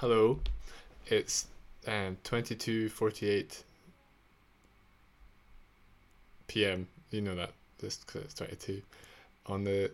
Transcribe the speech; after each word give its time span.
Hello, 0.00 0.38
it's 1.08 1.48
um, 1.88 2.16
22.48 2.22 3.64
p.m. 6.46 6.86
You 7.10 7.20
know 7.20 7.34
that, 7.34 7.50
just 7.80 8.06
because 8.06 8.22
it's 8.22 8.34
22. 8.34 8.80
On 9.46 9.64
the 9.64 9.90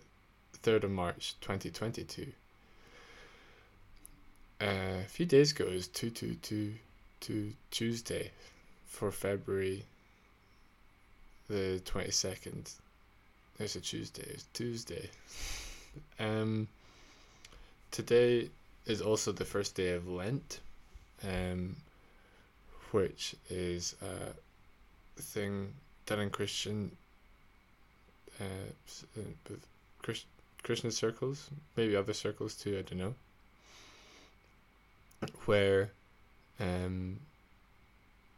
3rd 0.62 0.84
of 0.84 0.90
March 0.90 1.36
2022. 1.40 2.26
Uh, 4.60 4.66
a 4.66 5.08
few 5.08 5.24
days 5.24 5.52
ago, 5.52 5.64
it 5.64 5.72
was 5.72 5.88
222 5.88 7.52
Tuesday 7.70 8.30
for 8.86 9.10
February 9.10 9.86
the 11.48 11.80
22nd. 11.86 12.74
There's 13.56 13.74
a 13.74 13.80
Tuesday, 13.80 14.26
it's 14.28 14.44
Tuesday. 14.52 15.08
um, 16.20 16.68
today 17.90 18.50
is 18.86 19.00
also 19.00 19.32
the 19.32 19.44
first 19.44 19.74
day 19.74 19.92
of 19.92 20.08
Lent, 20.08 20.60
um, 21.26 21.76
which 22.90 23.34
is 23.48 23.96
a 24.02 25.20
thing 25.20 25.72
done 26.06 26.20
in 26.20 26.30
Christian 26.30 26.90
uh, 28.40 29.24
Christ, 30.02 30.26
Christian 30.62 30.90
circles, 30.90 31.48
maybe 31.76 31.96
other 31.96 32.12
circles 32.12 32.54
too. 32.54 32.78
I 32.78 32.82
don't 32.82 32.98
know. 32.98 33.14
Where, 35.46 35.90
um, 36.60 37.20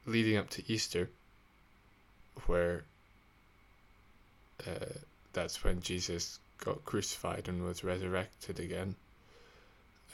leading 0.07 0.37
up 0.37 0.51
to 0.51 0.73
Easter, 0.73 1.09
where 2.47 2.85
uh, 4.67 4.93
that's 5.33 5.65
when 5.65 5.81
Jesus 5.81 6.39
got 6.59 6.85
crucified 6.85 7.49
and 7.49 7.65
was 7.65 7.83
resurrected 7.83 8.61
again 8.61 8.95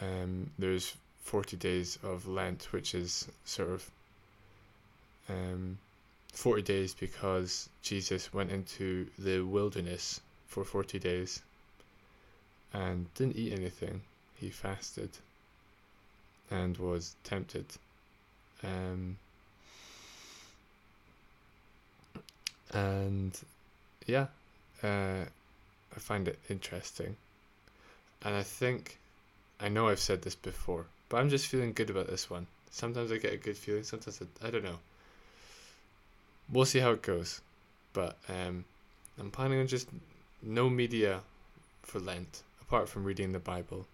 um, 0.02 0.50
there's 0.58 0.96
40 1.24 1.56
days 1.56 1.98
of 2.02 2.26
Lent, 2.26 2.72
which 2.72 2.94
is 2.94 3.28
sort 3.44 3.70
of 3.70 3.90
um, 5.28 5.78
40 6.32 6.62
days 6.62 6.94
because 6.94 7.68
Jesus 7.82 8.32
went 8.34 8.50
into 8.50 9.06
the 9.18 9.40
wilderness 9.42 10.20
for 10.48 10.64
40 10.64 10.98
days 10.98 11.40
and 12.72 13.12
didn't 13.14 13.36
eat 13.36 13.52
anything. 13.52 14.00
He 14.40 14.50
fasted 14.50 15.10
and 16.50 16.76
was 16.78 17.14
tempted. 17.22 17.66
Um, 18.64 19.16
and 22.72 23.38
yeah, 24.06 24.26
uh, 24.82 25.24
I 25.94 25.98
find 25.98 26.26
it 26.26 26.38
interesting. 26.48 27.16
And 28.24 28.34
I 28.34 28.42
think 28.42 28.98
I 29.62 29.68
know 29.68 29.88
I've 29.88 30.00
said 30.00 30.22
this 30.22 30.34
before, 30.34 30.86
but 31.08 31.18
I'm 31.18 31.30
just 31.30 31.46
feeling 31.46 31.72
good 31.72 31.88
about 31.88 32.08
this 32.08 32.28
one. 32.28 32.48
Sometimes 32.72 33.12
I 33.12 33.18
get 33.18 33.32
a 33.32 33.36
good 33.36 33.56
feeling, 33.56 33.84
sometimes 33.84 34.20
I, 34.20 34.48
I 34.48 34.50
don't 34.50 34.64
know. 34.64 34.78
We'll 36.50 36.64
see 36.64 36.80
how 36.80 36.90
it 36.90 37.02
goes. 37.02 37.40
But 37.92 38.16
um, 38.28 38.64
I'm 39.20 39.30
planning 39.30 39.60
on 39.60 39.68
just 39.68 39.88
no 40.42 40.68
media 40.68 41.20
for 41.82 42.00
Lent, 42.00 42.42
apart 42.60 42.88
from 42.88 43.04
reading 43.04 43.30
the 43.30 43.38
Bible. 43.38 43.86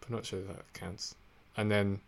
But 0.00 0.10
not 0.10 0.24
sure 0.24 0.40
that 0.40 0.72
counts. 0.72 1.16
And 1.56 1.70
then, 1.70 2.00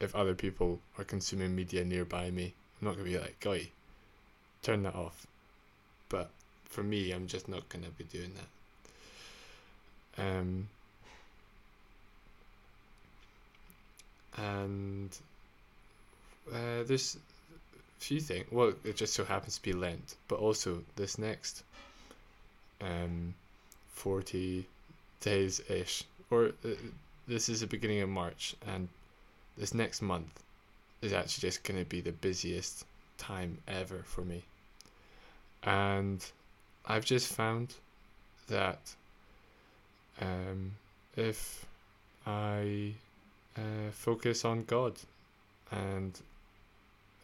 if 0.00 0.14
other 0.14 0.34
people 0.34 0.80
are 0.98 1.04
consuming 1.04 1.54
media 1.54 1.82
nearby 1.82 2.30
me, 2.30 2.52
I'm 2.80 2.88
not 2.88 2.96
going 2.96 3.06
to 3.06 3.12
be 3.12 3.18
like, 3.18 3.40
guy, 3.40 3.68
turn 4.62 4.82
that 4.82 4.94
off. 4.94 5.26
But 6.10 6.30
for 6.64 6.82
me, 6.82 7.12
I'm 7.12 7.26
just 7.26 7.48
not 7.48 7.68
going 7.70 7.84
to 7.84 7.90
be 7.90 8.04
doing 8.04 8.32
that. 8.34 10.22
Um, 10.22 10.68
and 14.36 15.16
uh, 16.52 16.82
there's 16.86 17.16
a 17.16 18.00
few 18.00 18.20
things. 18.20 18.46
Well, 18.50 18.72
it 18.84 18.96
just 18.96 19.14
so 19.14 19.24
happens 19.24 19.56
to 19.56 19.62
be 19.62 19.72
Lent, 19.72 20.16
but 20.28 20.38
also 20.38 20.82
this 20.96 21.18
next 21.18 21.62
um, 22.80 23.34
40 23.94 24.66
days 25.20 25.60
ish, 25.68 26.04
or 26.30 26.52
uh, 26.64 26.68
this 27.26 27.48
is 27.48 27.60
the 27.60 27.66
beginning 27.66 28.00
of 28.00 28.08
March, 28.08 28.54
and 28.66 28.88
this 29.56 29.72
next 29.74 30.02
month 30.02 30.42
is 31.00 31.12
actually 31.12 31.48
just 31.48 31.62
going 31.64 31.78
to 31.78 31.88
be 31.88 32.00
the 32.00 32.12
busiest 32.12 32.84
time 33.18 33.58
ever 33.68 34.02
for 34.04 34.22
me. 34.22 34.42
And 35.62 36.24
I've 36.86 37.04
just 37.04 37.32
found 37.32 37.74
that 38.48 38.78
um, 40.20 40.72
if 41.16 41.64
I 42.26 42.92
uh, 43.56 43.90
focus 43.92 44.44
on 44.44 44.64
God 44.64 44.94
and 45.70 46.18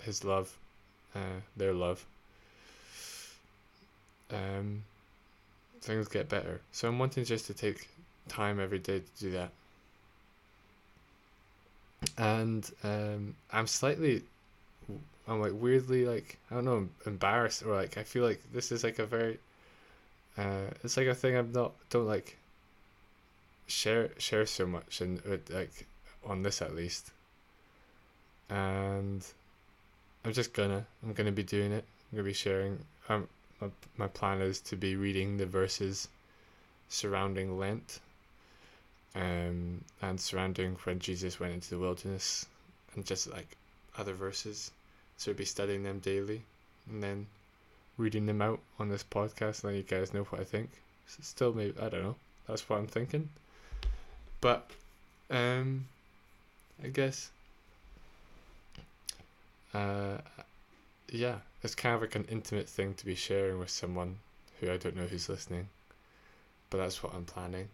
His 0.02 0.24
love, 0.24 0.56
uh, 1.14 1.40
their 1.56 1.72
love. 1.72 2.04
Um, 4.32 4.84
things 5.80 6.08
get 6.08 6.28
better. 6.28 6.60
So 6.72 6.88
I'm 6.88 6.98
wanting 6.98 7.24
just 7.24 7.46
to 7.46 7.54
take 7.54 7.88
time 8.28 8.60
every 8.60 8.78
day 8.78 9.00
to 9.00 9.24
do 9.24 9.30
that. 9.32 9.50
And 12.16 12.70
um, 12.84 13.34
I'm 13.52 13.66
slightly, 13.66 14.22
I'm 15.28 15.40
like 15.40 15.52
weirdly 15.54 16.06
like 16.06 16.38
I 16.50 16.54
don't 16.54 16.64
know, 16.64 16.88
embarrassed 17.06 17.62
or 17.64 17.74
like 17.74 17.98
I 17.98 18.02
feel 18.02 18.24
like 18.24 18.40
this 18.52 18.72
is 18.72 18.84
like 18.84 18.98
a 18.98 19.06
very, 19.06 19.38
uh, 20.38 20.70
it's 20.82 20.96
like 20.96 21.08
a 21.08 21.14
thing 21.14 21.36
I'm 21.36 21.52
not 21.52 21.72
don't 21.90 22.06
like 22.06 22.36
share 23.66 24.10
share 24.18 24.46
so 24.46 24.66
much 24.66 25.00
and 25.00 25.20
uh, 25.30 25.36
like 25.50 25.86
on 26.26 26.42
this 26.42 26.62
at 26.62 26.74
least. 26.74 27.10
And 28.48 29.24
I'm 30.24 30.32
just 30.32 30.52
gonna 30.52 30.84
I'm 31.02 31.12
gonna 31.12 31.32
be 31.32 31.42
doing 31.42 31.72
it. 31.72 31.84
I'm 32.10 32.16
gonna 32.16 32.28
be 32.28 32.32
sharing. 32.34 32.78
Um, 33.08 33.28
my 33.60 33.68
my 33.96 34.06
plan 34.08 34.40
is 34.40 34.60
to 34.62 34.76
be 34.76 34.96
reading 34.96 35.36
the 35.36 35.46
verses 35.46 36.08
surrounding 36.88 37.58
Lent, 37.58 38.00
um, 39.14 39.82
and 40.02 40.20
surrounding 40.20 40.76
when 40.84 40.98
Jesus 40.98 41.40
went 41.40 41.54
into 41.54 41.70
the 41.70 41.78
wilderness, 41.78 42.46
and 42.94 43.06
just 43.06 43.30
like 43.30 43.56
other 43.96 44.12
verses. 44.12 44.70
So 45.16 45.30
I'll 45.30 45.36
be 45.36 45.44
studying 45.44 45.82
them 45.82 46.00
daily, 46.00 46.42
and 46.90 47.02
then 47.02 47.26
reading 47.96 48.26
them 48.26 48.42
out 48.42 48.60
on 48.78 48.88
this 48.88 49.04
podcast, 49.04 49.62
and 49.62 49.72
let 49.72 49.76
you 49.76 49.82
guys 49.84 50.12
know 50.12 50.24
what 50.24 50.40
I 50.40 50.44
think. 50.44 50.70
Still, 51.06 51.52
maybe 51.52 51.74
I 51.80 51.88
don't 51.88 52.02
know. 52.02 52.16
That's 52.46 52.68
what 52.68 52.78
I'm 52.78 52.86
thinking. 52.86 53.28
But 54.40 54.70
um, 55.30 55.86
I 56.82 56.88
guess. 56.88 57.30
Uh, 59.74 60.18
yeah, 61.10 61.36
it's 61.62 61.74
kind 61.74 61.94
of 61.94 62.00
like 62.00 62.14
an 62.14 62.26
intimate 62.30 62.68
thing 62.68 62.94
to 62.94 63.04
be 63.04 63.14
sharing 63.14 63.58
with 63.58 63.70
someone 63.70 64.16
who 64.60 64.70
I 64.70 64.76
don't 64.76 64.96
know 64.96 65.06
who's 65.06 65.28
listening, 65.28 65.68
but 66.70 66.78
that's 66.78 67.02
what 67.02 67.14
I'm 67.14 67.24
planning. 67.24 67.68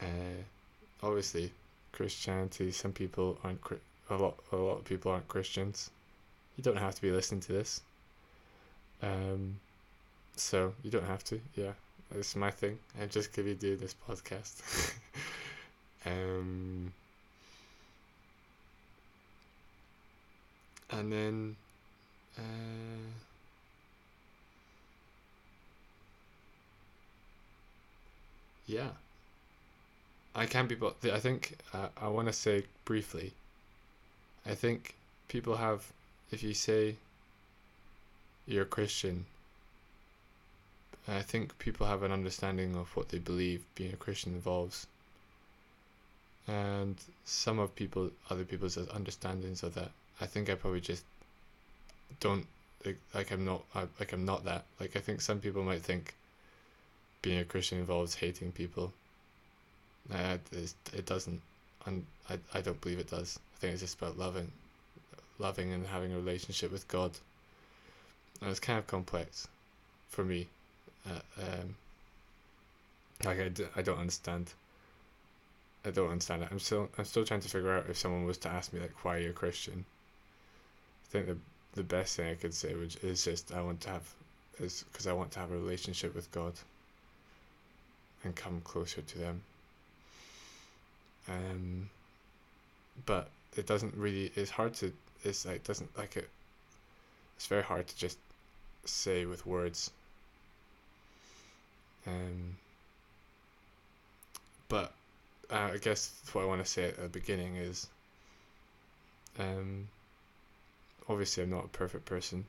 Uh, 0.00 0.42
obviously, 1.02 1.52
Christianity. 1.92 2.70
Some 2.72 2.92
people 2.92 3.38
aren't. 3.44 3.60
A 4.08 4.16
lot. 4.16 4.36
A 4.52 4.56
lot 4.56 4.78
of 4.78 4.84
people 4.84 5.12
aren't 5.12 5.28
Christians. 5.28 5.90
You 6.56 6.64
don't 6.64 6.78
have 6.78 6.94
to 6.94 7.02
be 7.02 7.10
listening 7.10 7.40
to 7.42 7.52
this. 7.52 7.80
Um, 9.02 9.56
so 10.36 10.74
you 10.82 10.90
don't 10.90 11.06
have 11.06 11.22
to. 11.24 11.40
Yeah, 11.54 11.72
it's 12.14 12.34
my 12.34 12.50
thing. 12.50 12.78
I'm 13.00 13.08
just 13.08 13.32
gonna 13.32 13.54
do 13.54 13.76
this 13.76 13.94
podcast. 14.08 14.94
um. 16.06 16.92
And 20.90 21.12
then 21.12 21.56
uh, 22.38 22.42
yeah. 28.66 28.88
I 30.34 30.46
can't 30.46 30.68
be 30.68 30.76
but 30.76 30.96
i 31.12 31.18
think 31.18 31.58
uh, 31.74 31.88
i 32.00 32.06
want 32.06 32.28
to 32.28 32.32
say 32.32 32.64
briefly 32.84 33.32
i 34.46 34.54
think 34.54 34.94
people 35.28 35.56
have 35.56 35.84
if 36.30 36.42
you 36.42 36.54
say 36.54 36.94
you're 38.46 38.62
a 38.62 38.66
christian 38.66 39.26
i 41.08 41.20
think 41.20 41.58
people 41.58 41.86
have 41.86 42.04
an 42.04 42.12
understanding 42.12 42.76
of 42.76 42.94
what 42.96 43.08
they 43.08 43.18
believe 43.18 43.64
being 43.74 43.92
a 43.92 43.96
christian 43.96 44.32
involves. 44.34 44.86
And 46.46 46.96
some 47.24 47.58
of 47.58 47.74
people 47.76 48.10
other 48.30 48.44
people's 48.44 48.76
understandings 48.76 49.62
of 49.62 49.74
that 49.74 49.90
I 50.20 50.26
think 50.26 50.50
I 50.50 50.54
probably 50.54 50.80
just 50.80 51.04
don't 52.20 52.46
like, 52.84 52.98
like 53.14 53.30
I'm 53.30 53.44
not 53.44 53.62
I, 53.74 53.84
like 53.98 54.12
I'm 54.12 54.24
not 54.24 54.44
that. 54.44 54.64
Like 54.78 54.96
I 54.96 55.00
think 55.00 55.20
some 55.20 55.40
people 55.40 55.62
might 55.62 55.82
think 55.82 56.14
being 57.22 57.38
a 57.38 57.44
Christian 57.44 57.78
involves 57.78 58.14
hating 58.14 58.52
people. 58.52 58.92
Uh, 60.12 60.38
it 60.92 61.06
doesn't, 61.06 61.40
and 61.86 62.04
I 62.28 62.38
I 62.54 62.60
don't 62.60 62.80
believe 62.80 62.98
it 62.98 63.10
does. 63.10 63.38
I 63.56 63.60
think 63.60 63.72
it's 63.74 63.82
just 63.82 63.98
about 63.98 64.18
loving, 64.18 64.50
loving 65.38 65.72
and 65.72 65.86
having 65.86 66.12
a 66.12 66.16
relationship 66.16 66.72
with 66.72 66.88
God. 66.88 67.12
And 68.40 68.50
it's 68.50 68.60
kind 68.60 68.78
of 68.78 68.86
complex, 68.86 69.46
for 70.08 70.24
me. 70.24 70.48
Uh, 71.06 71.42
um, 71.42 71.74
like 73.24 73.40
I, 73.40 73.48
d- 73.48 73.66
I 73.76 73.82
don't 73.82 73.98
understand 73.98 74.52
I 75.84 75.90
don't 75.90 76.10
understand 76.10 76.42
it. 76.42 76.48
I'm 76.50 76.58
still 76.58 76.88
I'm 76.98 77.04
still 77.04 77.24
trying 77.24 77.40
to 77.40 77.48
figure 77.48 77.76
out 77.76 77.88
if 77.88 77.96
someone 77.96 78.24
was 78.24 78.38
to 78.38 78.48
ask 78.48 78.72
me 78.72 78.80
like 78.80 79.04
why 79.04 79.16
are 79.16 79.20
you 79.20 79.30
a 79.30 79.34
Christian. 79.34 79.84
I 81.10 81.12
think 81.12 81.26
the 81.26 81.36
the 81.74 81.82
best 81.82 82.16
thing 82.16 82.28
I 82.30 82.34
could 82.34 82.54
say 82.54 82.74
which 82.74 82.96
is 83.02 83.24
just 83.24 83.52
I 83.52 83.62
want 83.62 83.80
to 83.82 83.90
have 83.90 84.14
is 84.60 84.84
because 84.92 85.08
I 85.08 85.12
want 85.12 85.32
to 85.32 85.40
have 85.40 85.50
a 85.50 85.56
relationship 85.56 86.14
with 86.14 86.30
God 86.30 86.52
and 88.22 88.34
come 88.36 88.60
closer 88.62 89.02
to 89.02 89.18
them. 89.18 89.42
Um, 91.28 91.90
but 93.06 93.28
it 93.56 93.66
doesn't 93.66 93.94
really. 93.94 94.30
It's 94.36 94.50
hard 94.50 94.74
to. 94.74 94.92
It's 95.24 95.44
like 95.46 95.64
doesn't 95.64 95.96
like 95.98 96.16
it. 96.16 96.28
It's 97.36 97.46
very 97.46 97.62
hard 97.62 97.88
to 97.88 97.96
just 97.96 98.18
say 98.84 99.24
with 99.24 99.46
words. 99.46 99.90
Um, 102.06 102.56
but 104.68 104.92
uh, 105.50 105.70
I 105.74 105.78
guess 105.78 106.12
what 106.32 106.42
I 106.42 106.46
want 106.46 106.64
to 106.64 106.70
say 106.70 106.84
at 106.84 106.96
the 106.96 107.08
beginning 107.08 107.56
is. 107.56 107.88
Um, 109.38 109.88
obviously, 111.10 111.42
I'm 111.42 111.50
not 111.50 111.66
a 111.66 111.68
perfect 111.68 112.06
person, 112.06 112.46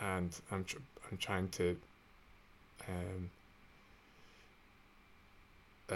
and 0.00 0.38
I'm 0.50 0.64
tr- 0.64 0.78
I'm 1.10 1.18
trying 1.18 1.48
to. 1.50 1.76
Um, 2.88 3.30
uh, 5.90 5.94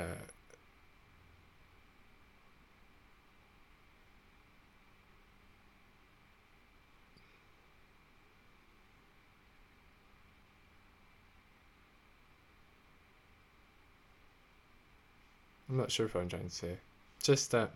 I'm 15.68 15.76
not 15.76 15.90
sure 15.90 16.06
if 16.06 16.14
I'm 16.14 16.28
trying 16.28 16.48
to 16.48 16.54
say. 16.54 16.76
Just 17.22 17.50
that. 17.52 17.72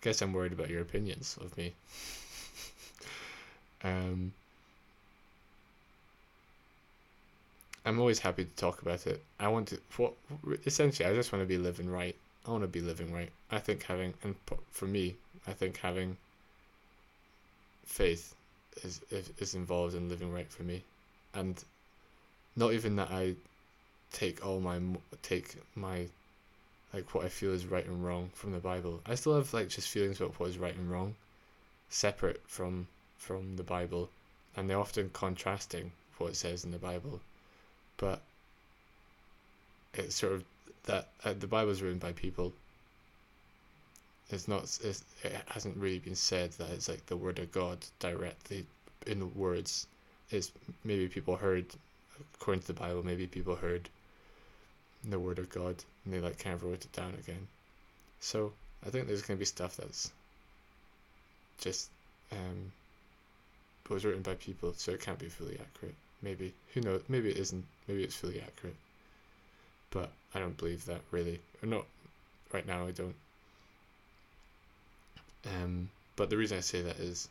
Guess 0.00 0.22
I'm 0.22 0.32
worried 0.32 0.52
about 0.52 0.70
your 0.70 0.80
opinions 0.80 1.38
of 1.40 1.56
me. 1.56 1.74
um, 3.84 4.32
I'm 7.84 7.98
always 7.98 8.18
happy 8.18 8.44
to 8.44 8.56
talk 8.56 8.82
about 8.82 9.06
it. 9.06 9.22
I 9.38 9.48
want 9.48 9.68
to. 9.68 9.80
What 9.96 10.14
essentially, 10.66 11.08
I 11.08 11.14
just 11.14 11.32
want 11.32 11.42
to 11.42 11.46
be 11.46 11.58
living 11.58 11.90
right. 11.90 12.16
I 12.46 12.50
want 12.50 12.62
to 12.62 12.68
be 12.68 12.80
living 12.80 13.12
right. 13.12 13.30
I 13.50 13.58
think 13.58 13.82
having, 13.84 14.14
and 14.22 14.34
for 14.70 14.86
me, 14.86 15.16
I 15.46 15.52
think 15.52 15.78
having 15.78 16.16
faith 17.84 18.34
is 18.84 19.00
is 19.38 19.54
involved 19.54 19.94
in 19.94 20.08
living 20.08 20.32
right 20.32 20.50
for 20.50 20.62
me, 20.62 20.82
and 21.34 21.62
not 22.56 22.72
even 22.72 22.96
that 22.96 23.10
I 23.10 23.34
take 24.12 24.44
all 24.44 24.60
my 24.60 24.80
take 25.22 25.56
my 25.74 26.06
like 26.92 27.14
what 27.14 27.24
I 27.24 27.28
feel 27.28 27.52
is 27.52 27.66
right 27.66 27.86
and 27.86 28.04
wrong 28.04 28.30
from 28.34 28.52
the 28.52 28.58
Bible. 28.58 29.00
I 29.06 29.14
still 29.14 29.36
have 29.36 29.52
like 29.54 29.68
just 29.68 29.88
feelings 29.88 30.20
about 30.20 30.38
what 30.38 30.48
is 30.50 30.58
right 30.58 30.74
and 30.74 30.90
wrong, 30.90 31.14
separate 31.88 32.42
from 32.46 32.88
from 33.18 33.56
the 33.56 33.62
Bible, 33.62 34.08
and 34.56 34.68
they're 34.68 34.78
often 34.78 35.10
contrasting 35.12 35.92
what 36.18 36.30
it 36.30 36.36
says 36.36 36.64
in 36.64 36.70
the 36.70 36.78
Bible, 36.78 37.20
but 37.96 38.20
it's 39.94 40.16
sort 40.16 40.34
of 40.34 40.44
that 40.84 41.08
uh, 41.24 41.34
the 41.38 41.46
Bible 41.46 41.70
is 41.70 41.82
written 41.82 41.98
by 41.98 42.12
people. 42.12 42.52
It's 44.30 44.46
not. 44.48 44.62
It's, 44.82 45.04
it 45.22 45.34
hasn't 45.46 45.76
really 45.76 45.98
been 45.98 46.14
said 46.14 46.52
that 46.52 46.70
it's 46.70 46.88
like 46.88 47.06
the 47.06 47.16
word 47.16 47.38
of 47.38 47.52
God 47.52 47.78
directly 47.98 48.66
in 49.06 49.34
words. 49.34 49.86
It's 50.30 50.52
maybe 50.84 51.08
people 51.08 51.36
heard, 51.36 51.66
according 52.34 52.62
to 52.62 52.68
the 52.68 52.80
Bible, 52.80 53.04
maybe 53.04 53.26
people 53.26 53.56
heard 53.56 53.88
the 55.04 55.18
word 55.18 55.38
of 55.38 55.50
God 55.50 55.76
and 56.04 56.14
they 56.14 56.20
like 56.20 56.38
kind 56.38 56.54
of 56.54 56.62
wrote 56.62 56.84
it 56.84 56.92
down 56.92 57.14
again. 57.18 57.46
So 58.20 58.52
I 58.86 58.90
think 58.90 59.06
there's 59.06 59.22
gonna 59.22 59.38
be 59.38 59.44
stuff 59.44 59.76
that's 59.76 60.10
just 61.58 61.90
um 62.32 62.72
was 63.90 64.04
written 64.04 64.22
by 64.22 64.34
people, 64.34 64.72
so 64.76 64.92
it 64.92 65.00
can't 65.00 65.18
be 65.18 65.28
fully 65.28 65.58
accurate. 65.60 65.94
Maybe 66.22 66.52
who 66.72 66.80
knows? 66.80 67.02
Maybe 67.08 67.30
it 67.30 67.36
isn't. 67.38 67.64
Maybe 67.88 68.04
it's 68.04 68.14
fully 68.14 68.40
accurate. 68.40 68.76
But 69.90 70.10
I 70.34 70.38
don't 70.38 70.56
believe 70.56 70.84
that 70.86 71.00
really, 71.10 71.40
or 71.62 71.66
not 71.66 71.84
right 72.52 72.66
now. 72.66 72.86
I 72.86 72.92
don't. 72.92 73.14
Um, 75.46 75.88
but 76.16 76.30
the 76.30 76.36
reason 76.36 76.58
I 76.58 76.60
say 76.60 76.82
that 76.82 76.98
is 77.00 77.28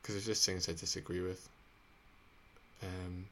because 0.00 0.14
there's 0.14 0.26
just 0.26 0.46
things 0.46 0.68
I 0.68 0.72
disagree 0.72 1.20
with. 1.20 1.48
Um, 2.82 3.26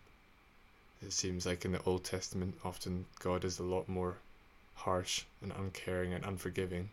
it 1.05 1.13
seems 1.13 1.45
like 1.45 1.67
in 1.67 1.73
the 1.73 1.83
Old 1.83 2.03
Testament, 2.03 2.55
often 2.65 3.05
God 3.21 3.45
is 3.45 3.59
a 3.59 3.63
lot 3.63 3.89
more 3.89 4.17
harsh 4.75 5.25
and 5.43 5.53
uncaring 5.53 6.15
and 6.15 6.25
unforgiving. 6.25 6.89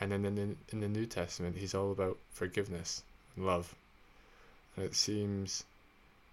And 0.00 0.12
then 0.12 0.26
in 0.26 0.34
the, 0.34 0.56
in 0.70 0.80
the 0.80 0.88
New 0.88 1.06
Testament, 1.06 1.56
he's 1.56 1.74
all 1.74 1.90
about 1.90 2.18
forgiveness 2.32 3.02
and 3.34 3.46
love. 3.46 3.74
And 4.76 4.84
it 4.84 4.94
seems 4.94 5.64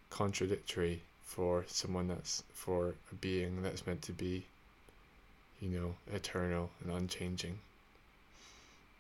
contradictory 0.10 1.02
for 1.24 1.64
someone 1.68 2.10
that's, 2.10 2.44
for 2.54 2.96
a 3.12 3.16
being 3.16 3.62
that's 3.64 3.88
meant 3.88 4.02
to 4.04 4.12
be, 4.12 4.46
you 5.62 5.70
know, 5.70 5.96
eternal 6.14 6.72
and 6.84 6.92
unchanging. 6.92 7.58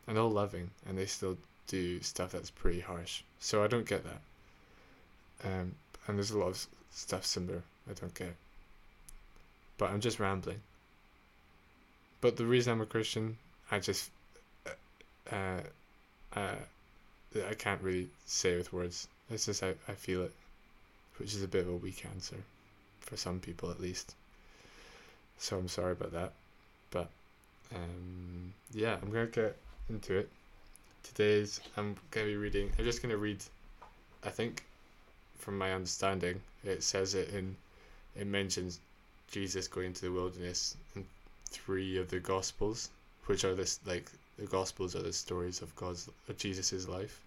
And 0.07 0.17
all 0.17 0.31
loving, 0.31 0.69
and 0.88 0.97
they 0.97 1.05
still 1.07 1.38
do 1.67 2.01
stuff 2.01 2.31
that's 2.31 2.51
pretty 2.51 2.79
harsh. 2.79 3.23
So 3.39 3.63
I 3.63 3.67
don't 3.67 3.88
get 3.88 4.03
that. 4.05 4.21
Um, 5.43 5.75
and 6.07 6.17
there's 6.17 6.31
a 6.31 6.39
lot 6.39 6.49
of 6.49 6.67
stuff 6.91 7.25
similar 7.25 7.63
I 7.89 7.94
don't 7.94 8.13
get. 8.13 8.36
But 9.78 9.92
I'm 9.92 10.01
just 10.01 10.19
rambling. 10.19 10.62
But 12.22 12.38
the 12.38 12.45
reason 12.45 12.74
I'm 12.74 12.81
a 12.81 12.86
Christian, 12.86 13.38
I 13.72 13.80
just, 13.80 14.12
uh, 15.31 15.62
uh, 16.36 16.56
I 17.36 17.54
can't 17.57 17.81
really 17.81 18.10
say 18.25 18.57
with 18.57 18.72
words. 18.72 19.07
It's 19.30 19.45
just 19.45 19.63
I, 19.63 19.74
I 19.88 19.94
feel 19.94 20.24
it, 20.24 20.33
which 21.18 21.33
is 21.33 21.44
a 21.44 21.48
bit 21.48 21.62
of 21.62 21.69
a 21.69 21.75
weak 21.78 22.06
answer, 22.06 22.38
for 23.00 23.18
some 23.18 23.39
people 23.39 23.72
at 23.72 23.80
least. 23.80 24.13
So 25.39 25.57
I'm 25.57 25.68
sorry 25.68 25.94
about 25.94 26.12
that, 26.12 26.34
but 26.92 27.10
um, 27.74 28.54
yeah, 28.74 28.98
I'm 29.01 29.12
gonna 29.12 29.25
get 29.25 29.57
into 29.89 30.18
it. 30.18 30.30
Today's 31.04 31.60
I'm 31.77 31.95
gonna 32.12 32.27
be 32.27 32.36
reading. 32.36 32.72
I'm 32.77 32.86
just 32.86 33.01
gonna 33.01 33.18
read. 33.18 33.44
I 34.24 34.30
think, 34.30 34.63
from 35.39 35.57
my 35.57 35.74
understanding, 35.74 36.42
it 36.63 36.84
says 36.84 37.16
it 37.16 37.30
in 37.30 37.56
it 38.16 38.28
mentions 38.28 38.80
Jesus 39.31 39.68
going 39.68 39.88
into 39.88 40.02
the 40.02 40.12
wilderness 40.12 40.75
in 40.96 41.06
three 41.50 41.98
of 41.98 42.10
the 42.10 42.19
Gospels, 42.19 42.90
which 43.25 43.44
are 43.44 43.56
this 43.56 43.80
like 43.86 44.12
the 44.38 44.46
Gospels 44.46 44.96
are 44.96 45.01
the 45.01 45.13
stories 45.13 45.62
of 45.62 45.75
God's 45.75 46.10
of 46.27 46.38
Jesus's 46.38 46.88
life. 46.88 47.20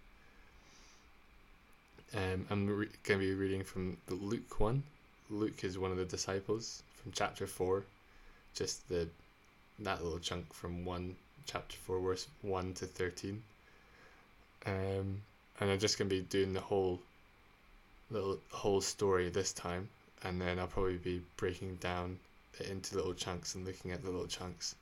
Um, 2.15 2.47
I'm 2.51 2.67
re- 2.67 2.89
going 3.03 3.21
to 3.21 3.27
be 3.27 3.35
reading 3.35 3.65
from 3.65 3.97
the 4.07 4.15
Luke 4.15 4.61
one. 4.61 4.83
Luke 5.31 5.65
is 5.65 5.79
one 5.79 5.91
of 5.91 5.97
the 5.97 6.05
disciples 6.05 6.83
from 7.03 7.13
chapter 7.13 7.47
four, 7.47 7.85
just 8.55 8.89
the 8.89 9.09
that 9.81 10.05
little 10.05 10.19
chunk 10.19 10.53
from 10.53 10.85
one 10.85 11.17
chapter 11.47 11.77
four, 11.85 11.99
verse 12.01 12.27
one 12.43 12.75
to 12.75 12.87
thirteen. 12.87 13.43
Um, 14.67 15.21
and 15.61 15.71
I'm 15.71 15.79
just 15.79 15.99
going 15.99 16.09
to 16.09 16.17
be 16.17 16.23
doing 16.23 16.53
the 16.53 16.61
whole 16.61 17.01
little 18.11 18.39
whole 18.51 18.81
story 18.81 19.29
this 19.31 19.53
time 19.53 19.89
and 20.25 20.41
then 20.41 20.59
I'll 20.59 20.67
probably 20.67 20.97
be 20.97 21.23
breaking 21.37 21.77
down 21.77 22.19
it 22.59 22.69
into 22.69 22.97
little 22.97 23.15
chunks 23.15 23.55
and 23.55 23.67
looking 23.67 23.93
at 23.93 24.03
the 24.03 24.11
little 24.11 24.27
chunks. 24.27 24.75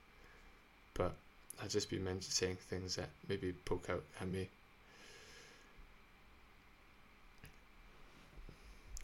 But 0.95 1.13
I'll 1.61 1.69
just 1.69 1.91
be 1.91 1.99
mentioning 1.99 2.57
things 2.57 2.97
that 2.97 3.09
maybe 3.29 3.53
poke 3.65 3.91
out 3.91 4.05
at 4.21 4.29
me. 4.29 4.49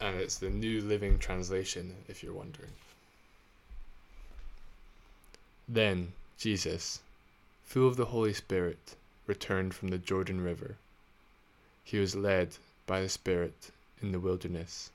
And 0.00 0.20
it's 0.20 0.38
the 0.38 0.48
New 0.48 0.80
Living 0.80 1.18
Translation, 1.18 1.96
if 2.06 2.22
you're 2.22 2.32
wondering. 2.32 2.70
Then 5.68 6.12
Jesus, 6.38 7.00
full 7.64 7.88
of 7.88 7.96
the 7.96 8.06
Holy 8.06 8.32
Spirit, 8.32 8.94
returned 9.26 9.74
from 9.74 9.88
the 9.88 9.98
Jordan 9.98 10.40
River. 10.40 10.76
He 11.82 11.98
was 11.98 12.14
led 12.14 12.56
by 12.86 13.00
the 13.00 13.08
Spirit 13.08 13.72
in 14.00 14.12
the 14.12 14.20
wilderness 14.20 14.90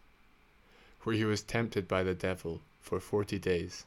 where 1.03 1.15
he 1.15 1.25
was 1.25 1.41
tempted 1.41 1.88
by 1.88 2.03
the 2.03 2.13
devil 2.13 2.62
for 2.81 3.00
forty 3.00 3.38
days. 3.38 3.86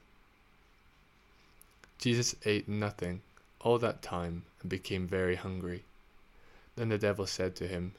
Jesus 1.99 2.37
ate 2.45 2.69
nothing 2.69 3.23
all 3.61 3.79
that 3.79 4.03
time 4.03 4.45
and 4.61 4.71
became 4.71 5.07
very 5.07 5.37
hungry. 5.37 5.83
Then 6.77 6.91
the 6.91 6.99
devil 6.99 7.27
said 7.27 7.57
to 7.57 7.67
him, 7.67 7.95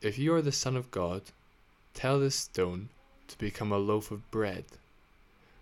If 0.00 0.18
you 0.18 0.34
are 0.34 0.42
the 0.42 0.50
Son 0.50 0.76
of 0.76 0.90
God, 0.90 1.22
tell 1.92 2.18
this 2.18 2.34
stone 2.34 2.88
to 3.28 3.38
become 3.38 3.70
a 3.70 3.78
loaf 3.78 4.10
of 4.10 4.28
bread. 4.30 4.64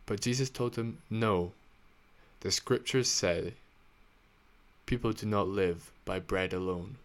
But 0.07 0.21
Jesus 0.21 0.49
told 0.49 0.77
him, 0.77 0.99
No. 1.11 1.53
The 2.41 2.53
scriptures 2.53 3.09
say, 3.09 3.55
People 4.87 5.13
do 5.13 5.27
not 5.27 5.49
live 5.49 5.91
by 6.05 6.21
bread 6.21 6.53
alone. 6.53 6.97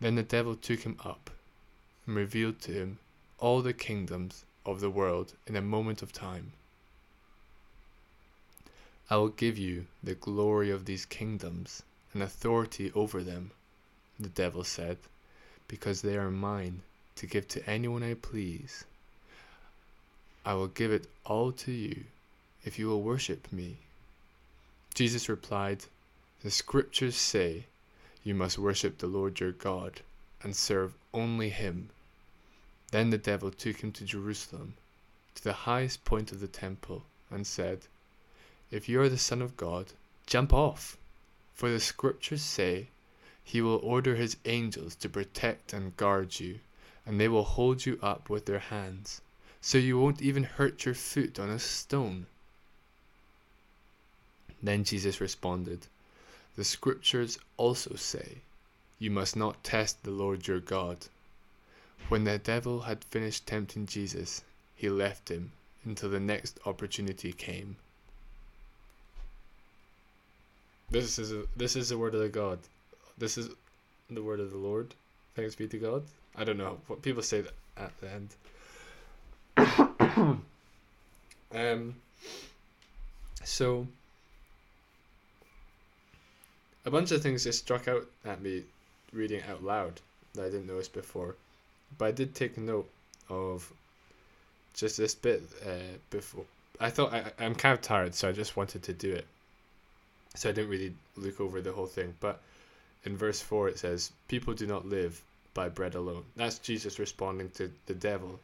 Then 0.00 0.14
the 0.14 0.22
devil 0.22 0.54
took 0.54 0.80
him 0.80 0.98
up 1.02 1.30
and 2.06 2.14
revealed 2.14 2.60
to 2.60 2.72
him 2.72 2.98
all 3.38 3.62
the 3.62 3.72
kingdoms 3.72 4.44
of 4.64 4.80
the 4.80 4.90
world 4.90 5.34
in 5.46 5.56
a 5.56 5.62
moment 5.62 6.02
of 6.02 6.12
time. 6.12 6.52
I 9.08 9.16
will 9.16 9.28
give 9.28 9.56
you 9.56 9.86
the 10.02 10.14
glory 10.14 10.70
of 10.70 10.84
these 10.84 11.06
kingdoms 11.06 11.82
and 12.12 12.22
authority 12.22 12.90
over 12.92 13.22
them, 13.22 13.50
the 14.18 14.28
devil 14.28 14.64
said, 14.64 14.98
because 15.68 16.02
they 16.02 16.16
are 16.16 16.30
mine 16.30 16.82
to 17.16 17.26
give 17.26 17.46
to 17.48 17.70
anyone 17.70 18.02
I 18.02 18.14
please. 18.14 18.84
I 20.44 20.54
will 20.54 20.68
give 20.68 20.92
it 20.92 21.08
all 21.24 21.52
to 21.52 21.72
you 21.72 22.04
if 22.64 22.78
you 22.78 22.88
will 22.88 23.02
worship 23.02 23.52
me. 23.52 23.76
Jesus 24.94 25.28
replied, 25.28 25.84
The 26.42 26.50
scriptures 26.50 27.16
say 27.16 27.66
you 28.24 28.34
must 28.34 28.58
worship 28.58 28.98
the 28.98 29.06
Lord 29.06 29.40
your 29.40 29.52
God 29.52 30.00
and 30.42 30.56
serve 30.56 30.94
only 31.12 31.50
him. 31.50 31.90
Then 32.96 33.10
the 33.10 33.18
devil 33.18 33.50
took 33.50 33.82
him 33.82 33.92
to 33.92 34.06
Jerusalem, 34.06 34.72
to 35.34 35.44
the 35.44 35.68
highest 35.68 36.06
point 36.06 36.32
of 36.32 36.40
the 36.40 36.48
temple, 36.48 37.04
and 37.30 37.46
said, 37.46 37.80
If 38.70 38.88
you 38.88 39.02
are 39.02 39.10
the 39.10 39.18
Son 39.18 39.42
of 39.42 39.58
God, 39.58 39.92
jump 40.24 40.54
off, 40.54 40.96
for 41.54 41.68
the 41.68 41.78
scriptures 41.78 42.40
say 42.40 42.88
he 43.44 43.60
will 43.60 43.80
order 43.82 44.16
his 44.16 44.38
angels 44.46 44.94
to 44.94 45.10
protect 45.10 45.74
and 45.74 45.94
guard 45.98 46.40
you, 46.40 46.60
and 47.04 47.20
they 47.20 47.28
will 47.28 47.44
hold 47.44 47.84
you 47.84 47.98
up 48.00 48.30
with 48.30 48.46
their 48.46 48.60
hands 48.60 49.20
so 49.60 49.76
you 49.76 49.98
won't 49.98 50.22
even 50.22 50.44
hurt 50.44 50.86
your 50.86 50.94
foot 50.94 51.38
on 51.38 51.50
a 51.50 51.58
stone. 51.58 52.24
Then 54.62 54.84
Jesus 54.84 55.20
responded, 55.20 55.86
The 56.56 56.64
scriptures 56.64 57.38
also 57.58 57.94
say, 57.96 58.38
You 58.98 59.10
must 59.10 59.36
not 59.36 59.62
test 59.62 60.02
the 60.02 60.10
Lord 60.10 60.46
your 60.46 60.60
God. 60.60 61.08
When 62.08 62.24
the 62.24 62.38
devil 62.38 62.82
had 62.82 63.02
finished 63.02 63.46
tempting 63.46 63.86
Jesus, 63.86 64.44
he 64.76 64.88
left 64.88 65.28
him 65.28 65.52
until 65.84 66.08
the 66.08 66.20
next 66.20 66.60
opportunity 66.64 67.32
came. 67.32 67.76
This 70.88 71.18
is 71.18 71.32
a, 71.32 71.44
this 71.56 71.74
is 71.74 71.88
the 71.88 71.98
word 71.98 72.14
of 72.14 72.20
the 72.20 72.28
God. 72.28 72.60
This 73.18 73.36
is 73.36 73.50
the 74.08 74.22
word 74.22 74.38
of 74.38 74.52
the 74.52 74.56
Lord. 74.56 74.94
Thanks 75.34 75.56
be 75.56 75.66
to 75.66 75.78
God. 75.78 76.04
I 76.36 76.44
don't 76.44 76.58
know 76.58 76.78
what 76.86 77.02
people 77.02 77.22
say 77.22 77.40
that 77.40 77.54
at 77.76 77.92
the 78.00 78.12
end. 78.12 78.28
um, 81.54 81.96
so 83.42 83.86
a 86.84 86.90
bunch 86.90 87.10
of 87.10 87.20
things 87.20 87.44
just 87.44 87.58
struck 87.58 87.88
out 87.88 88.06
at 88.24 88.40
me 88.40 88.62
reading 89.12 89.42
out 89.50 89.64
loud 89.64 90.00
that 90.34 90.44
I 90.44 90.50
didn't 90.50 90.68
notice 90.68 90.88
before, 90.88 91.34
but 91.98 92.06
I 92.06 92.10
did 92.12 92.34
take 92.34 92.56
note 92.58 92.88
of 93.28 93.72
just 94.74 94.96
this 94.96 95.14
bit 95.14 95.42
uh, 95.64 95.96
before. 96.10 96.44
I 96.80 96.90
thought 96.90 97.12
I, 97.12 97.32
I'm 97.38 97.54
kind 97.54 97.72
of 97.72 97.82
tired, 97.82 98.14
so 98.14 98.28
I 98.28 98.32
just 98.32 98.56
wanted 98.56 98.82
to 98.84 98.92
do 98.92 99.12
it. 99.12 99.26
So 100.34 100.50
I 100.50 100.52
didn't 100.52 100.70
really 100.70 100.94
look 101.16 101.40
over 101.40 101.60
the 101.60 101.72
whole 101.72 101.86
thing. 101.86 102.14
But 102.20 102.40
in 103.04 103.16
verse 103.16 103.40
4, 103.40 103.70
it 103.70 103.78
says, 103.78 104.12
People 104.28 104.52
do 104.52 104.66
not 104.66 104.86
live 104.86 105.22
by 105.54 105.70
bread 105.70 105.94
alone. 105.94 106.24
That's 106.36 106.58
Jesus 106.58 106.98
responding 106.98 107.50
to 107.50 107.72
the 107.86 107.94
devil 107.94 108.38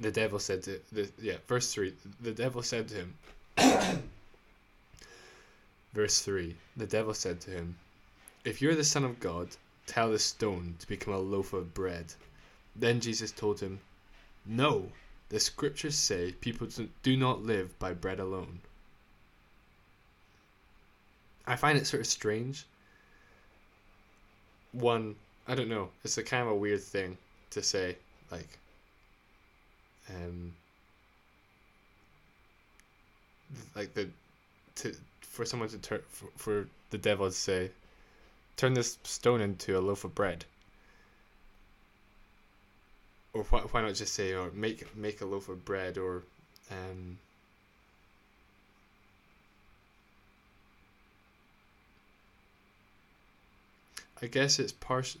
the 0.00 0.10
devil 0.10 0.38
said 0.38 0.62
to 0.64 0.80
the 0.92 1.10
yeah 1.20 1.36
verse 1.46 1.72
three. 1.72 1.94
The 2.20 2.32
devil 2.32 2.62
said 2.62 2.88
to 2.88 2.94
him. 2.94 3.14
verse 5.92 6.20
three. 6.20 6.56
The 6.76 6.86
devil 6.86 7.14
said 7.14 7.40
to 7.42 7.50
him, 7.50 7.76
"If 8.44 8.60
you're 8.60 8.74
the 8.74 8.84
son 8.84 9.04
of 9.04 9.20
God, 9.20 9.48
tell 9.86 10.10
the 10.10 10.18
stone 10.18 10.76
to 10.80 10.86
become 10.86 11.14
a 11.14 11.18
loaf 11.18 11.52
of 11.52 11.72
bread." 11.72 12.14
Then 12.74 13.00
Jesus 13.00 13.32
told 13.32 13.60
him, 13.60 13.80
"No, 14.44 14.92
the 15.28 15.40
scriptures 15.40 15.96
say 15.96 16.32
people 16.32 16.68
do 17.02 17.16
not 17.16 17.42
live 17.42 17.78
by 17.78 17.94
bread 17.94 18.20
alone." 18.20 18.60
I 21.46 21.56
find 21.56 21.78
it 21.78 21.86
sort 21.86 22.00
of 22.00 22.06
strange. 22.06 22.66
One, 24.72 25.16
I 25.46 25.54
don't 25.54 25.68
know. 25.68 25.90
It's 26.04 26.18
a 26.18 26.22
kind 26.22 26.42
of 26.42 26.48
a 26.48 26.54
weird 26.56 26.82
thing 26.82 27.16
to 27.50 27.62
say, 27.62 27.96
like 28.30 28.58
um, 30.10 30.54
like 33.74 33.94
the 33.94 34.08
to 34.76 34.94
for 35.20 35.44
someone 35.44 35.68
to 35.68 35.78
turn 35.78 36.02
for, 36.08 36.28
for 36.36 36.68
the 36.90 36.98
devil 36.98 37.26
to 37.26 37.32
say 37.32 37.70
turn 38.56 38.74
this 38.74 38.98
stone 39.04 39.40
into 39.40 39.78
a 39.78 39.80
loaf 39.80 40.04
of 40.04 40.14
bread 40.14 40.44
or 43.32 43.42
why, 43.44 43.60
why 43.60 43.82
not 43.82 43.94
just 43.94 44.14
say 44.14 44.34
or 44.34 44.50
make 44.52 44.96
make 44.96 45.20
a 45.20 45.26
loaf 45.26 45.48
of 45.48 45.64
bread 45.64 45.98
or 45.98 46.22
um, 46.70 47.18
I 54.22 54.26
guess 54.26 54.58
it's 54.58 54.72
partial 54.72 55.20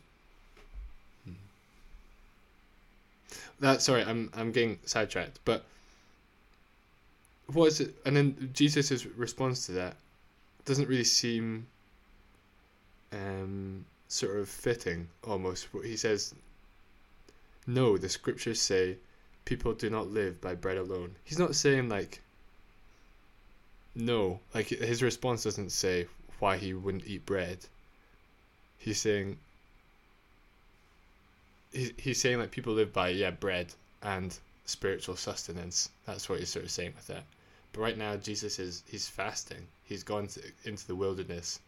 that 3.60 3.82
sorry, 3.82 4.02
I'm 4.02 4.30
I'm 4.34 4.52
getting 4.52 4.78
sidetracked, 4.84 5.40
but 5.44 5.64
what 7.52 7.66
is 7.66 7.80
it? 7.80 7.94
And 8.04 8.16
then 8.16 8.50
Jesus' 8.52 9.06
response 9.06 9.66
to 9.66 9.72
that 9.72 9.96
doesn't 10.64 10.88
really 10.88 11.04
seem 11.04 11.66
um, 13.12 13.84
sort 14.08 14.36
of 14.36 14.48
fitting 14.48 15.08
almost. 15.24 15.68
He 15.84 15.96
says, 15.96 16.34
"No, 17.66 17.96
the 17.96 18.08
scriptures 18.08 18.60
say 18.60 18.96
people 19.44 19.74
do 19.74 19.90
not 19.90 20.10
live 20.10 20.40
by 20.40 20.54
bread 20.54 20.76
alone." 20.76 21.16
He's 21.24 21.38
not 21.38 21.54
saying 21.54 21.88
like 21.88 22.20
no, 23.96 24.40
like 24.54 24.68
his 24.68 25.02
response 25.02 25.42
doesn't 25.44 25.70
say 25.70 26.06
why 26.38 26.58
he 26.58 26.74
wouldn't 26.74 27.06
eat 27.06 27.24
bread. 27.24 27.58
He's 28.78 29.00
saying 29.00 29.38
he, 31.72 31.94
he's 31.96 32.20
saying 32.20 32.38
like 32.38 32.50
people 32.50 32.74
live 32.74 32.92
by 32.92 33.08
yeah 33.08 33.30
bread 33.30 33.72
and 34.02 34.38
spiritual 34.66 35.16
sustenance. 35.16 35.88
That's 36.04 36.28
what 36.28 36.40
he's 36.40 36.50
sort 36.50 36.66
of 36.66 36.70
saying 36.70 36.92
with 36.94 37.06
that. 37.06 37.24
But 37.72 37.80
right 37.80 37.96
now 37.96 38.16
Jesus 38.16 38.58
is 38.58 38.82
he's 38.86 39.08
fasting. 39.08 39.66
He's 39.84 40.02
gone 40.02 40.26
to, 40.28 40.42
into 40.64 40.86
the 40.86 40.94
wilderness, 40.94 41.60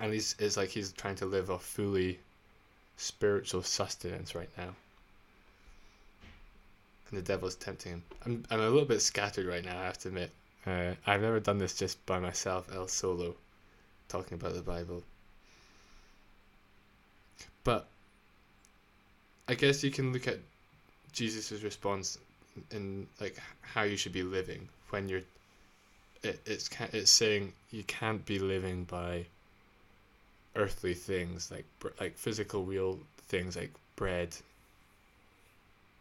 and 0.00 0.12
he's 0.12 0.34
it's 0.38 0.56
like 0.56 0.70
he's 0.70 0.92
trying 0.92 1.16
to 1.16 1.26
live 1.26 1.50
a 1.50 1.58
fully 1.58 2.18
spiritual 2.96 3.62
sustenance 3.62 4.34
right 4.34 4.50
now. 4.56 4.74
And 7.10 7.18
the 7.18 7.22
devil's 7.22 7.54
tempting 7.54 7.92
him. 7.92 8.02
I'm 8.24 8.44
I'm 8.50 8.60
a 8.60 8.68
little 8.68 8.84
bit 8.84 9.00
scattered 9.00 9.46
right 9.46 9.64
now. 9.64 9.78
I 9.78 9.84
have 9.84 9.98
to 9.98 10.08
admit. 10.08 10.30
Uh, 10.66 10.94
I've 11.06 11.22
never 11.22 11.40
done 11.40 11.58
this 11.58 11.74
just 11.74 12.04
by 12.04 12.18
myself, 12.18 12.68
el 12.74 12.88
solo, 12.88 13.34
talking 14.08 14.34
about 14.34 14.54
the 14.54 14.60
Bible. 14.60 15.02
But 17.64 17.86
I 19.46 19.54
guess 19.54 19.82
you 19.82 19.90
can 19.90 20.12
look 20.12 20.28
at 20.28 20.38
Jesus' 21.12 21.62
response 21.62 22.18
in 22.70 23.06
like 23.20 23.38
how 23.62 23.82
you 23.82 23.96
should 23.96 24.12
be 24.12 24.22
living 24.22 24.68
when 24.90 25.08
you're. 25.08 25.22
It, 26.22 26.40
it's 26.44 26.68
it's 26.92 27.10
saying 27.10 27.52
you 27.70 27.84
can't 27.84 28.26
be 28.26 28.40
living 28.40 28.84
by 28.84 29.26
earthly 30.58 30.94
things 30.94 31.50
like 31.50 31.64
like 32.00 32.16
physical 32.18 32.64
real 32.64 32.98
things 33.28 33.56
like 33.56 33.72
bread. 33.96 34.36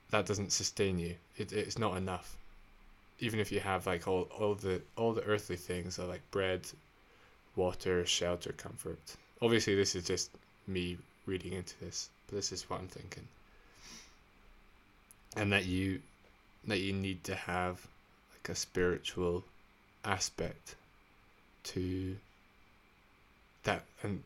That 0.09 0.25
doesn't 0.25 0.51
sustain 0.51 0.99
you. 0.99 1.15
It, 1.37 1.53
it's 1.53 1.77
not 1.77 1.97
enough. 1.97 2.35
Even 3.19 3.39
if 3.39 3.51
you 3.51 3.59
have 3.61 3.87
like 3.87 4.07
all, 4.07 4.27
all 4.39 4.55
the 4.55 4.81
all 4.97 5.13
the 5.13 5.23
earthly 5.23 5.55
things 5.57 5.99
are 5.99 6.07
like 6.07 6.29
bread, 6.31 6.67
water, 7.55 8.05
shelter, 8.05 8.51
comfort. 8.53 8.99
Obviously, 9.41 9.75
this 9.75 9.95
is 9.95 10.05
just 10.05 10.31
me 10.67 10.97
reading 11.25 11.53
into 11.53 11.75
this, 11.79 12.09
but 12.27 12.35
this 12.35 12.51
is 12.51 12.69
what 12.69 12.79
I'm 12.81 12.87
thinking 12.87 13.27
and 15.37 15.53
that 15.53 15.65
you 15.65 16.01
that 16.67 16.79
you 16.79 16.91
need 16.91 17.23
to 17.23 17.35
have 17.35 17.87
like 18.33 18.49
a 18.49 18.55
spiritual 18.55 19.43
aspect 20.03 20.75
to 21.63 22.17
that 23.63 23.83
and 24.03 24.21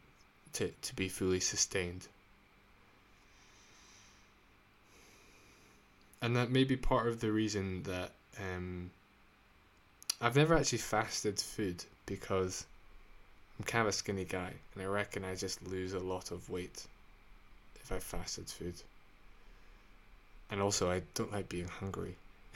to, 0.53 0.69
to 0.81 0.95
be 0.95 1.07
fully 1.07 1.39
sustained 1.39 2.07
and 6.21 6.35
that 6.35 6.51
may 6.51 6.63
be 6.63 6.75
part 6.77 7.07
of 7.07 7.19
the 7.19 7.31
reason 7.31 7.83
that 7.83 8.11
um, 8.39 8.91
I've 10.21 10.35
never 10.35 10.55
actually 10.55 10.77
fasted 10.77 11.39
food 11.39 11.83
because 12.05 12.65
I'm 13.57 13.65
kind 13.65 13.81
of 13.81 13.87
a 13.87 13.91
skinny 13.91 14.25
guy 14.25 14.53
and 14.73 14.83
I 14.83 14.85
reckon 14.85 15.25
I 15.25 15.35
just 15.35 15.65
lose 15.67 15.93
a 15.93 15.99
lot 15.99 16.31
of 16.31 16.49
weight 16.49 16.85
if 17.81 17.91
I 17.91 17.99
fasted 17.99 18.47
food 18.47 18.75
and 20.51 20.61
also 20.61 20.91
I 20.91 21.01
don't 21.15 21.31
like 21.31 21.49
being 21.49 21.67
hungry. 21.67 22.15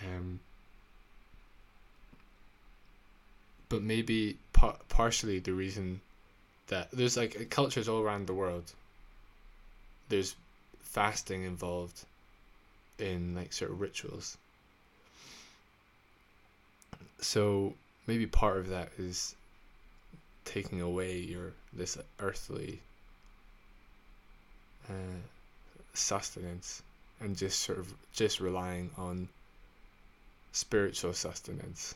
um, 0.00 0.40
but 3.68 3.82
maybe 3.82 4.36
par- 4.52 4.78
partially 4.88 5.40
the 5.40 5.52
reason 5.52 6.00
that 6.72 6.90
there's 6.90 7.16
like 7.16 7.50
cultures 7.50 7.88
all 7.88 8.00
around 8.00 8.26
the 8.26 8.34
world. 8.34 8.64
There's 10.08 10.34
fasting 10.80 11.42
involved 11.44 12.04
in 12.98 13.34
like 13.34 13.52
sort 13.52 13.70
of 13.70 13.80
rituals, 13.80 14.38
so 17.20 17.74
maybe 18.06 18.26
part 18.26 18.56
of 18.56 18.68
that 18.68 18.90
is 18.98 19.34
taking 20.44 20.80
away 20.80 21.18
your 21.18 21.52
this 21.72 21.98
earthly 22.18 22.80
uh, 24.88 25.20
sustenance 25.94 26.82
and 27.20 27.36
just 27.36 27.60
sort 27.60 27.78
of 27.78 27.92
just 28.12 28.40
relying 28.40 28.90
on 28.96 29.28
spiritual 30.52 31.12
sustenance 31.12 31.94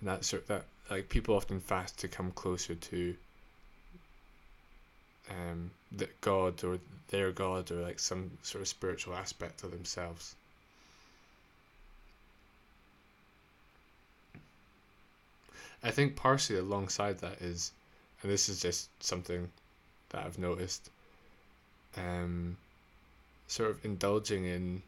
and 0.00 0.08
that 0.08 0.24
sort 0.24 0.42
of, 0.42 0.48
that 0.48 0.64
like 0.90 1.08
people 1.08 1.36
often 1.36 1.60
fast 1.60 1.98
to 1.98 2.08
come 2.08 2.32
closer 2.32 2.74
to 2.74 3.14
um 5.30 5.70
that 5.92 6.20
God 6.20 6.62
or 6.64 6.78
their 7.08 7.32
God 7.32 7.70
or 7.70 7.80
like 7.82 7.98
some 7.98 8.30
sort 8.42 8.62
of 8.62 8.68
spiritual 8.68 9.14
aspect 9.14 9.62
of 9.64 9.70
themselves. 9.70 10.34
I 15.82 15.90
think 15.90 16.14
partially 16.14 16.58
alongside 16.58 17.18
that 17.20 17.40
is, 17.40 17.72
and 18.22 18.30
this 18.30 18.48
is 18.48 18.60
just 18.60 18.90
something 19.02 19.50
that 20.10 20.24
I've 20.26 20.38
noticed, 20.38 20.90
um, 21.96 22.56
sort 23.48 23.70
of 23.70 23.84
indulging 23.84 24.44
in 24.44 24.82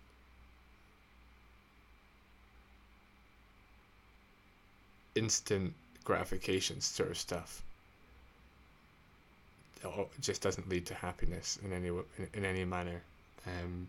instant 5.15 5.75
gratification 6.05 6.81
sort 6.81 7.11
of 7.11 7.19
stuff 7.19 7.63
just 10.21 10.43
doesn't 10.43 10.69
lead 10.69 10.87
to 10.87 10.95
happiness 10.95 11.59
in 11.65 11.73
any 11.73 11.89
in, 11.89 12.29
in 12.35 12.45
any 12.45 12.65
manner 12.65 13.01
um, 13.47 13.89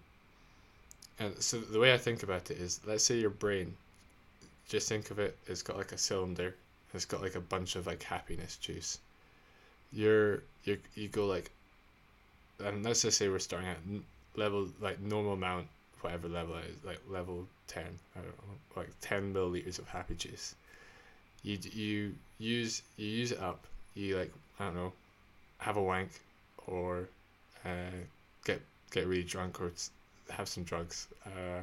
and 1.20 1.36
so 1.42 1.60
the 1.60 1.80
way 1.80 1.94
I 1.94 1.98
think 1.98 2.24
about 2.24 2.50
it 2.52 2.58
is 2.58 2.80
let's 2.86 3.04
say 3.04 3.20
your 3.20 3.30
brain 3.30 3.76
just 4.68 4.90
think 4.90 5.12
of 5.12 5.20
it 5.20 5.38
it's 5.48 5.62
got 5.62 5.78
like 5.78 5.92
a 5.92 5.98
cylinder 5.98 6.56
it's 6.94 7.06
got 7.06 7.22
like 7.22 7.36
a 7.36 7.42
bunch 7.42 7.76
of 7.76 7.88
like 7.88 8.04
happiness 8.04 8.58
juice 8.58 9.00
you're 9.92 10.42
you 10.64 10.78
you 10.96 11.08
go 11.08 11.28
like 11.28 11.52
and 12.64 12.84
let's 12.84 13.02
just 13.02 13.18
say 13.18 13.30
we're 13.30 13.40
starting 13.40 13.70
at 13.70 13.78
level 14.36 14.68
like 14.82 15.00
normal 15.00 15.34
amount 15.34 15.68
whatever 16.02 16.28
level 16.28 16.56
it 16.56 16.66
is 16.66 16.86
like 16.86 17.00
level 17.10 17.46
10 17.68 17.84
I 18.16 18.20
don't 18.20 18.28
know 18.28 18.82
like 18.82 18.90
10 19.02 19.34
milliliters 19.34 19.80
of 19.80 19.88
happy 19.88 20.16
juice 20.16 20.56
you 21.44 21.60
you 21.74 22.16
use 22.40 22.82
you 22.98 23.08
use 23.08 23.32
it 23.32 23.40
up. 23.40 23.60
You 23.94 24.18
like 24.18 24.32
I 24.60 24.66
don't 24.66 24.76
know, 24.76 24.94
have 25.63 25.77
a 25.77 25.82
wank, 25.82 26.12
or 26.67 27.08
uh, 27.65 27.98
get 28.46 28.62
get 28.91 29.08
really 29.08 29.24
drunk, 29.24 29.62
or 29.62 29.72
have 30.29 30.48
some 30.48 30.63
drugs, 30.63 31.08
uh, 31.25 31.62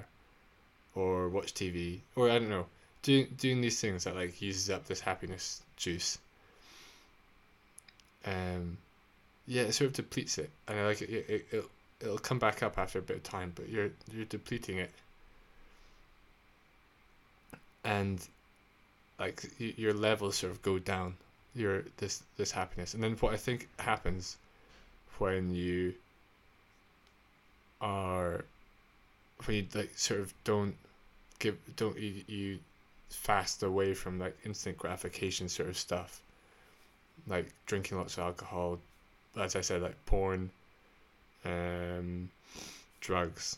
or 0.94 1.28
watch 1.28 1.54
TV, 1.54 2.00
or 2.16 2.30
I 2.30 2.38
don't 2.38 2.48
know, 2.48 2.66
doing 3.02 3.28
doing 3.38 3.60
these 3.60 3.80
things 3.80 4.04
that 4.04 4.16
like 4.16 4.40
uses 4.40 4.70
up 4.70 4.86
this 4.86 5.00
happiness 5.00 5.62
juice. 5.76 6.18
Um, 8.24 8.78
yeah, 9.46 9.62
it 9.62 9.72
sort 9.72 9.88
of 9.88 9.94
depletes 9.94 10.38
it, 10.38 10.50
and 10.66 10.86
like 10.86 11.02
it. 11.02 11.10
It 11.10 11.30
it 11.30 11.46
it'll, 11.52 11.70
it'll 12.00 12.18
come 12.18 12.38
back 12.38 12.62
up 12.62 12.78
after 12.78 12.98
a 12.98 13.02
bit 13.02 13.18
of 13.18 13.22
time, 13.22 13.52
but 13.54 13.68
you're 13.68 13.90
you're 14.12 14.24
depleting 14.24 14.78
it. 14.78 14.90
And 17.84 18.20
like 19.18 19.44
your 19.58 19.94
levels 19.94 20.36
sort 20.36 20.52
of 20.52 20.62
go 20.62 20.78
down 20.78 21.14
your 21.54 21.84
this 21.96 22.22
this 22.36 22.50
happiness. 22.50 22.94
And 22.94 23.02
then 23.02 23.12
what 23.20 23.32
i 23.32 23.36
think 23.36 23.68
happens 23.78 24.36
when 25.18 25.54
you 25.54 25.94
are 27.80 28.44
when 29.44 29.56
you 29.56 29.66
like 29.74 29.90
sort 29.96 30.20
of 30.20 30.32
don't 30.44 30.74
give 31.38 31.56
don't 31.76 31.98
you, 31.98 32.22
you 32.26 32.58
fast 33.08 33.62
away 33.62 33.94
from 33.94 34.18
like 34.18 34.36
instant 34.44 34.78
gratification 34.78 35.48
sort 35.48 35.68
of 35.68 35.76
stuff 35.76 36.20
like 37.26 37.50
drinking 37.66 37.98
lots 37.98 38.14
of 38.14 38.24
alcohol 38.24 38.78
as 39.38 39.56
i 39.56 39.60
said 39.60 39.82
like 39.82 39.96
porn 40.06 40.50
um 41.44 42.30
drugs 43.00 43.56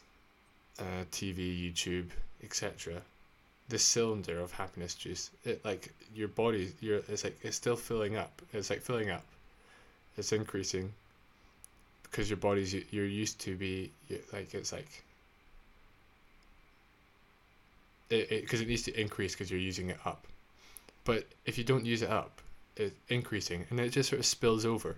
uh, 0.79 1.05
tv 1.11 1.71
youtube 1.71 2.09
etc 2.43 2.95
this 3.73 3.83
cylinder 3.83 4.39
of 4.39 4.53
happiness 4.53 4.93
juice 4.93 5.31
it 5.47 5.65
like 5.65 5.91
your 6.15 6.29
body 6.29 6.71
you're 6.81 7.01
it's 7.09 7.25
like 7.25 7.39
it's 7.43 7.57
still 7.57 7.75
filling 7.75 8.17
up. 8.17 8.43
It's 8.53 8.69
like 8.69 8.83
filling 8.83 9.09
up. 9.09 9.25
It's 10.19 10.33
increasing. 10.33 10.93
Because 12.03 12.29
your 12.29 12.37
body's 12.37 12.75
you're 12.93 13.07
used 13.07 13.41
to 13.41 13.57
be 13.57 13.91
like 14.31 14.53
it's 14.53 14.73
like 14.73 15.03
it 18.11 18.29
because 18.43 18.61
it, 18.61 18.65
it 18.65 18.69
needs 18.69 18.83
to 18.83 19.01
increase 19.01 19.33
because 19.33 19.51
you're 19.51 19.59
using 19.59 19.89
it 19.89 19.99
up. 20.05 20.27
But 21.05 21.25
if 21.47 21.57
you 21.57 21.65
don't 21.65 21.87
use 21.87 22.03
it 22.03 22.11
up 22.11 22.43
it's 22.77 22.95
increasing 23.09 23.65
and 23.71 23.81
it 23.81 23.89
just 23.89 24.11
sort 24.11 24.21
of 24.21 24.27
spills 24.27 24.67
over. 24.67 24.97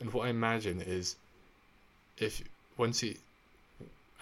And 0.00 0.12
what 0.12 0.26
i 0.26 0.30
imagine 0.30 0.80
is 0.80 1.14
if 2.18 2.42
once 2.76 3.04
you 3.04 3.14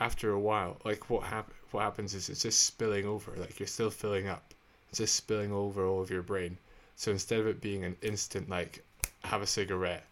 after 0.01 0.31
a 0.31 0.41
while 0.41 0.81
like 0.85 1.09
what 1.09 1.23
happened 1.25 1.55
what 1.75 1.83
happens 1.83 2.15
is 2.15 2.29
it's 2.29 2.43
just 2.43 2.63
spilling 2.63 3.05
over. 3.05 3.35
Like 3.37 3.59
you're 3.59 3.67
still 3.67 3.91
filling 3.91 4.29
up. 4.29 4.55
It's 4.89 4.99
just 4.99 5.17
spilling 5.17 5.53
over 5.53 5.85
all 5.85 6.01
of 6.01 6.09
your 6.09 6.23
brain. 6.23 6.57
So 6.95 7.11
instead 7.11 7.41
of 7.41 7.49
it 7.49 7.61
being 7.61 7.85
an 7.85 7.97
instant 8.01 8.49
like 8.49 8.85
have 9.25 9.43
a 9.43 9.47
cigarette, 9.47 10.07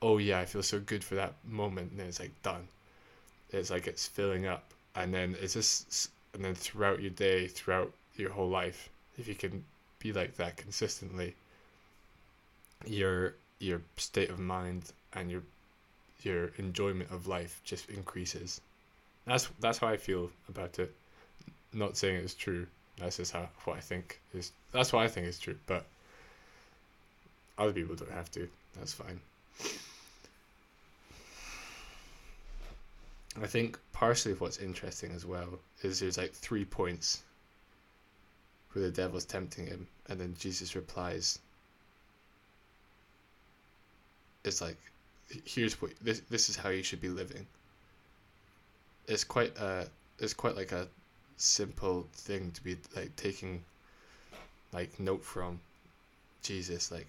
oh 0.00 0.16
yeah, 0.16 0.40
I 0.40 0.46
feel 0.46 0.62
so 0.62 0.80
good 0.80 1.04
for 1.04 1.14
that 1.16 1.34
moment, 1.44 1.90
and 1.90 2.00
then 2.00 2.06
it's 2.06 2.20
like 2.20 2.42
done. 2.42 2.66
It's 3.50 3.70
like 3.70 3.86
it's 3.86 4.06
filling 4.08 4.46
up, 4.46 4.72
and 4.96 5.12
then 5.12 5.36
it's 5.40 5.52
just 5.52 6.08
and 6.32 6.42
then 6.42 6.54
throughout 6.54 7.02
your 7.02 7.10
day, 7.10 7.48
throughout 7.48 7.92
your 8.16 8.30
whole 8.30 8.48
life, 8.48 8.88
if 9.18 9.28
you 9.28 9.34
can 9.34 9.62
be 9.98 10.12
like 10.14 10.36
that 10.36 10.56
consistently, 10.56 11.34
your 12.86 13.34
your 13.58 13.82
state 13.98 14.30
of 14.30 14.38
mind 14.38 14.90
and 15.12 15.30
your 15.30 15.42
your 16.22 16.46
enjoyment 16.56 17.10
of 17.10 17.26
life 17.26 17.60
just 17.62 17.90
increases. 17.90 18.62
That's 19.26 19.48
that's 19.60 19.78
how 19.78 19.88
I 19.88 19.96
feel 19.96 20.30
about 20.48 20.78
it. 20.78 20.94
Not 21.72 21.96
saying 21.96 22.16
it's 22.16 22.34
true. 22.34 22.66
That's 22.98 23.16
just 23.16 23.32
how 23.32 23.48
what 23.64 23.76
I 23.76 23.80
think 23.80 24.20
is. 24.34 24.52
That's 24.72 24.92
what 24.92 25.02
I 25.02 25.08
think 25.08 25.26
is 25.26 25.38
true. 25.38 25.56
But 25.66 25.84
other 27.58 27.72
people 27.72 27.94
don't 27.94 28.12
have 28.12 28.30
to. 28.32 28.48
That's 28.78 28.92
fine. 28.92 29.20
I 33.42 33.46
think 33.46 33.78
partially 33.92 34.34
what's 34.34 34.58
interesting 34.58 35.10
as 35.12 35.26
well 35.26 35.58
is 35.82 35.98
there's 35.98 36.18
like 36.18 36.32
three 36.32 36.64
points 36.64 37.22
where 38.72 38.84
the 38.84 38.90
devil's 38.90 39.24
tempting 39.24 39.66
him, 39.66 39.86
and 40.08 40.20
then 40.20 40.36
Jesus 40.38 40.76
replies. 40.76 41.38
It's 44.44 44.60
like, 44.60 44.76
here's 45.46 45.80
what 45.80 45.92
this 46.02 46.20
this 46.28 46.50
is 46.50 46.56
how 46.56 46.68
you 46.68 46.82
should 46.82 47.00
be 47.00 47.08
living 47.08 47.46
it's 49.06 49.24
quite 49.24 49.56
a 49.58 49.86
it's 50.18 50.34
quite 50.34 50.56
like 50.56 50.72
a 50.72 50.88
simple 51.36 52.06
thing 52.12 52.50
to 52.52 52.62
be 52.62 52.76
like 52.94 53.14
taking 53.16 53.62
like 54.72 54.98
note 54.98 55.24
from 55.24 55.60
Jesus 56.42 56.90
like 56.90 57.08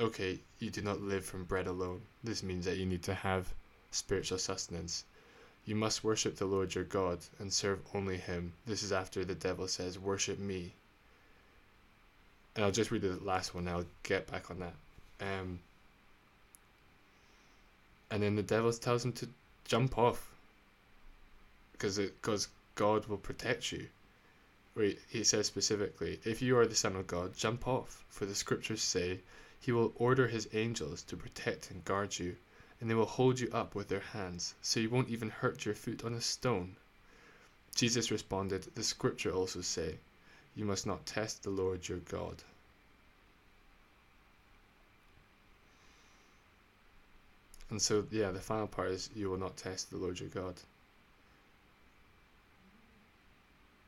okay 0.00 0.38
you 0.58 0.70
do 0.70 0.82
not 0.82 1.00
live 1.00 1.24
from 1.24 1.44
bread 1.44 1.66
alone. 1.66 2.00
This 2.24 2.42
means 2.42 2.64
that 2.64 2.76
you 2.76 2.86
need 2.86 3.02
to 3.04 3.14
have 3.14 3.52
spiritual 3.90 4.38
sustenance. 4.38 5.04
You 5.64 5.76
must 5.76 6.04
worship 6.04 6.36
the 6.36 6.46
Lord 6.46 6.74
your 6.74 6.84
God 6.84 7.18
and 7.38 7.52
serve 7.52 7.80
only 7.94 8.16
him. 8.16 8.52
This 8.66 8.82
is 8.82 8.92
after 8.92 9.24
the 9.24 9.34
devil 9.34 9.68
says 9.68 9.98
worship 9.98 10.38
me 10.38 10.72
and 12.56 12.64
I'll 12.64 12.72
just 12.72 12.90
read 12.90 13.02
the 13.02 13.16
last 13.22 13.54
one 13.54 13.68
I'll 13.68 13.86
get 14.02 14.30
back 14.30 14.50
on 14.50 14.58
that. 14.60 14.74
Um 15.20 15.60
and 18.10 18.22
then 18.22 18.36
the 18.36 18.42
devil 18.42 18.72
tells 18.72 19.04
him 19.04 19.12
to 19.14 19.28
jump 19.66 19.98
off 19.98 20.28
because 21.78 21.96
because 21.96 22.48
God 22.74 23.06
will 23.06 23.18
protect 23.18 23.70
you. 23.70 23.88
Where 24.74 24.94
he 25.08 25.22
says 25.22 25.46
specifically, 25.46 26.20
if 26.24 26.42
you 26.42 26.58
are 26.58 26.66
the 26.66 26.74
son 26.74 26.96
of 26.96 27.06
God, 27.06 27.36
jump 27.36 27.68
off, 27.68 28.04
for 28.08 28.26
the 28.26 28.34
scriptures 28.34 28.82
say, 28.82 29.20
He 29.60 29.70
will 29.70 29.92
order 29.94 30.26
His 30.26 30.48
angels 30.52 31.02
to 31.04 31.16
protect 31.16 31.70
and 31.70 31.84
guard 31.84 32.18
you, 32.18 32.36
and 32.80 32.90
they 32.90 32.94
will 32.94 33.06
hold 33.06 33.38
you 33.38 33.48
up 33.52 33.76
with 33.76 33.86
their 33.86 34.00
hands, 34.00 34.54
so 34.60 34.80
you 34.80 34.90
won't 34.90 35.08
even 35.08 35.30
hurt 35.30 35.64
your 35.64 35.74
foot 35.76 36.04
on 36.04 36.14
a 36.14 36.20
stone. 36.20 36.76
Jesus 37.76 38.10
responded, 38.10 38.62
The 38.74 38.82
scripture 38.82 39.30
also 39.30 39.60
say, 39.60 39.98
You 40.56 40.64
must 40.64 40.84
not 40.84 41.06
test 41.06 41.44
the 41.44 41.50
Lord 41.50 41.88
your 41.88 41.98
God. 41.98 42.42
And 47.70 47.80
so, 47.80 48.06
yeah, 48.10 48.32
the 48.32 48.40
final 48.40 48.66
part 48.66 48.90
is, 48.90 49.10
You 49.14 49.30
will 49.30 49.38
not 49.38 49.56
test 49.56 49.90
the 49.90 49.96
Lord 49.96 50.18
your 50.18 50.28
God. 50.28 50.56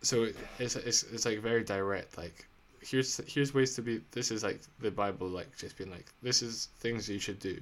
So 0.02 0.28
it's, 0.58 0.76
it's 0.76 1.02
it's 1.04 1.26
like 1.26 1.40
very 1.40 1.64
direct 1.64 2.16
like 2.16 2.46
here's 2.80 3.20
here's 3.26 3.52
ways 3.52 3.74
to 3.74 3.82
be 3.82 4.00
this 4.12 4.30
is 4.30 4.42
like 4.42 4.60
the 4.80 4.90
bible 4.90 5.28
like 5.28 5.54
just 5.56 5.76
being 5.76 5.90
like 5.90 6.06
this 6.22 6.42
is 6.42 6.68
things 6.78 7.08
you 7.08 7.18
should 7.18 7.38
do 7.38 7.60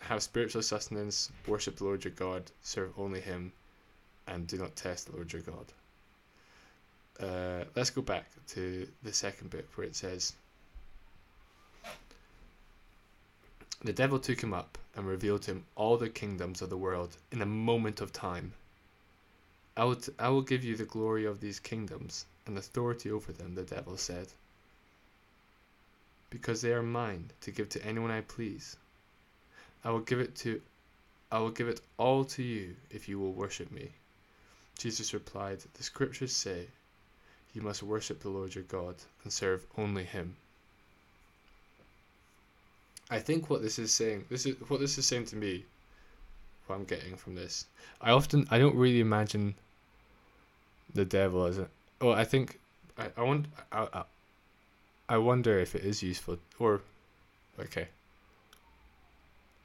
have 0.00 0.22
spiritual 0.22 0.62
sustenance 0.62 1.30
worship 1.46 1.76
the 1.76 1.84
lord 1.84 2.04
your 2.04 2.12
god 2.14 2.42
serve 2.62 2.92
only 2.98 3.20
him 3.20 3.52
and 4.26 4.46
do 4.48 4.58
not 4.58 4.74
test 4.74 5.10
the 5.10 5.16
lord 5.16 5.32
your 5.32 5.42
god 5.42 5.66
uh, 7.20 7.64
let's 7.76 7.90
go 7.90 8.02
back 8.02 8.26
to 8.48 8.88
the 9.02 9.12
second 9.12 9.50
bit 9.50 9.68
where 9.74 9.86
it 9.86 9.94
says, 9.94 10.34
The 13.84 13.92
devil 13.92 14.18
took 14.18 14.40
him 14.40 14.54
up 14.54 14.78
and 14.96 15.06
revealed 15.06 15.42
to 15.42 15.52
him 15.52 15.64
all 15.74 15.96
the 15.96 16.08
kingdoms 16.08 16.62
of 16.62 16.70
the 16.70 16.76
world 16.76 17.16
in 17.32 17.42
a 17.42 17.46
moment 17.46 18.00
of 18.00 18.12
time. 18.12 18.52
I 19.76 19.84
will, 19.84 19.96
t- 19.96 20.12
I 20.18 20.28
will 20.28 20.42
give 20.42 20.64
you 20.64 20.76
the 20.76 20.84
glory 20.84 21.24
of 21.24 21.40
these 21.40 21.58
kingdoms 21.58 22.26
and 22.46 22.58
authority 22.58 23.10
over 23.10 23.32
them, 23.32 23.54
the 23.54 23.62
devil 23.62 23.96
said, 23.96 24.28
because 26.30 26.60
they 26.60 26.72
are 26.72 26.82
mine 26.82 27.30
to 27.42 27.50
give 27.50 27.68
to 27.70 27.84
anyone 27.84 28.10
I 28.10 28.20
please. 28.22 28.76
I 29.84 29.90
will 29.90 30.00
give 30.00 30.20
it 30.20 30.36
to 30.36 30.60
I 31.30 31.38
will 31.38 31.50
give 31.50 31.68
it 31.68 31.80
all 31.96 32.26
to 32.26 32.42
you 32.42 32.76
if 32.90 33.08
you 33.08 33.18
will 33.18 33.32
worship 33.32 33.70
me. 33.72 33.88
Jesus 34.76 35.14
replied, 35.14 35.60
The 35.74 35.82
scriptures 35.82 36.36
say, 36.36 36.66
You 37.54 37.62
must 37.62 37.82
worship 37.82 38.20
the 38.20 38.28
Lord 38.28 38.54
your 38.54 38.64
God 38.64 38.96
and 39.24 39.32
serve 39.32 39.64
only 39.78 40.04
him. 40.04 40.36
I 43.08 43.18
think 43.18 43.48
what 43.48 43.62
this 43.62 43.78
is 43.78 43.92
saying 43.92 44.26
this 44.28 44.44
is 44.44 44.56
what 44.68 44.80
this 44.80 44.98
is 44.98 45.06
saying 45.06 45.26
to 45.26 45.36
me 45.36 45.64
what 46.66 46.76
I'm 46.76 46.84
getting 46.84 47.16
from 47.16 47.34
this. 47.34 47.66
I 48.00 48.10
often 48.10 48.46
I 48.50 48.58
don't 48.58 48.76
really 48.76 49.00
imagine 49.00 49.54
the 50.94 51.04
devil 51.04 51.44
as 51.44 51.58
a 51.58 51.68
well 52.00 52.14
I 52.14 52.24
think 52.24 52.58
I, 52.98 53.08
I 53.16 53.22
want 53.22 53.46
I, 53.70 53.88
I, 53.92 54.02
I 55.08 55.18
wonder 55.18 55.58
if 55.58 55.74
it 55.74 55.84
is 55.84 56.02
useful 56.02 56.38
or 56.58 56.80
okay. 57.58 57.88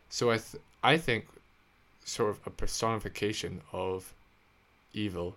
So 0.10 0.32
I 0.32 0.38
th- 0.38 0.64
I 0.84 0.98
think 0.98 1.28
sort 2.06 2.30
of 2.30 2.40
a 2.46 2.50
personification 2.50 3.62
of 3.74 4.14
evil 4.94 5.36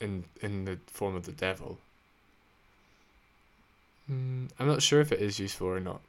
in 0.00 0.24
in 0.40 0.64
the 0.64 0.78
form 0.86 1.16
of 1.16 1.26
the 1.26 1.32
devil. 1.32 1.78
Mm, 4.10 4.48
I'm 4.58 4.66
not 4.66 4.82
sure 4.82 5.00
if 5.00 5.12
it 5.12 5.20
is 5.20 5.38
useful 5.38 5.66
or 5.66 5.80
not, 5.80 6.00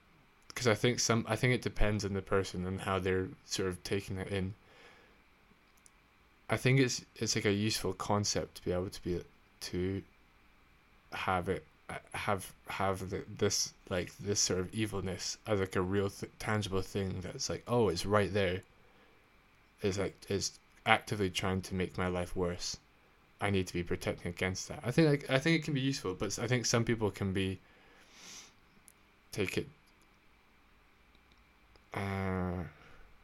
because 0.49 0.67
I 0.67 0.75
think 0.75 0.99
some 0.99 1.25
I 1.27 1.35
think 1.37 1.53
it 1.53 1.61
depends 1.61 2.03
on 2.03 2.13
the 2.13 2.21
person 2.21 2.65
and 2.65 2.81
how 2.81 2.99
they're 2.99 3.29
sort 3.45 3.69
of 3.69 3.81
taking 3.83 4.17
it 4.17 4.27
in. 4.27 4.53
I 6.49 6.57
think 6.57 6.79
it's 6.79 7.05
it's 7.15 7.35
like 7.35 7.45
a 7.45 7.53
useful 7.53 7.93
concept 7.93 8.55
to 8.55 8.65
be 8.65 8.73
able 8.73 8.89
to 8.89 9.03
be 9.03 9.21
to 9.61 10.01
have 11.13 11.47
it 11.49 11.63
uh, 11.89 11.93
have 12.13 12.51
have 12.67 13.09
the, 13.09 13.23
this 13.37 13.73
like 13.89 14.15
this 14.17 14.39
sort 14.39 14.59
of 14.59 14.73
evilness 14.73 15.37
as 15.47 15.59
like 15.59 15.75
a 15.75 15.81
real 15.81 16.09
th- 16.09 16.31
tangible 16.39 16.81
thing 16.81 17.21
that's 17.21 17.49
like 17.49 17.63
oh 17.67 17.87
it's 17.89 18.05
right 18.05 18.33
there. 18.33 18.61
Is 19.81 19.97
like 19.97 20.15
is 20.27 20.59
actively 20.85 21.29
trying 21.29 21.61
to 21.61 21.75
make 21.75 21.97
my 21.97 22.07
life 22.07 22.35
worse. 22.35 22.75
I 23.39 23.49
need 23.49 23.67
to 23.67 23.73
be 23.73 23.83
protecting 23.83 24.29
against 24.29 24.67
that. 24.67 24.81
I 24.83 24.91
think 24.91 25.07
like 25.07 25.29
i 25.29 25.39
think 25.39 25.55
it 25.57 25.63
can 25.63 25.73
be 25.73 25.79
useful 25.79 26.13
but 26.13 26.37
i 26.39 26.47
think 26.47 26.65
some 26.65 26.83
people 26.83 27.09
can 27.11 27.31
be 27.31 27.59
take 29.31 29.57
it 29.57 29.67
uh 31.93 32.63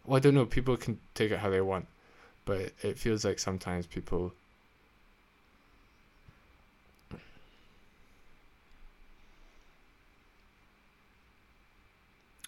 well 0.05 0.17
i 0.17 0.19
don't 0.19 0.33
know 0.33 0.45
people 0.45 0.75
can 0.77 0.99
take 1.13 1.31
it 1.31 1.39
how 1.39 1.49
they 1.49 1.61
want 1.61 1.85
but 2.45 2.71
it, 2.83 2.97
feels 2.97 3.25
like 3.25 3.39
sometimes 3.39 3.85
people 3.87 4.33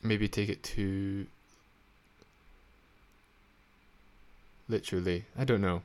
maybe 0.03 0.27
take 0.27 0.49
it 0.49 0.63
too 0.63 1.27
literally. 4.69 5.25
I 5.38 5.43
don't 5.43 5.62
know. 5.62 5.82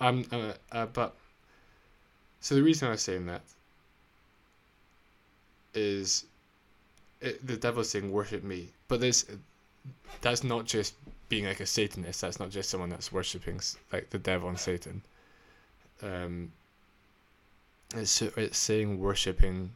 Um, 0.00 0.24
uh, 0.30 0.52
uh, 0.70 0.86
but 0.86 1.16
so 2.40 2.54
the 2.54 2.62
reason 2.62 2.86
I 2.88 2.92
was 2.92 3.02
saying 3.02 3.26
that 3.26 3.42
is 5.74 6.24
it, 7.20 7.46
the 7.46 7.56
devil's 7.56 7.90
saying 7.90 8.10
worship 8.10 8.42
me, 8.42 8.68
but 8.88 9.00
this 9.00 9.26
that's 10.20 10.44
not 10.44 10.64
just 10.64 10.94
being 11.28 11.44
like 11.44 11.60
a 11.60 11.66
Satanist. 11.66 12.20
That's 12.20 12.40
not 12.40 12.50
just 12.50 12.70
someone 12.70 12.90
that's 12.90 13.12
worshiping 13.12 13.60
like 13.92 14.10
the 14.10 14.18
devil 14.18 14.48
and 14.48 14.58
Satan. 14.58 15.02
Um, 16.02 16.52
it's 17.94 18.20
it's 18.22 18.58
saying 18.58 18.98
worshiping. 18.98 19.70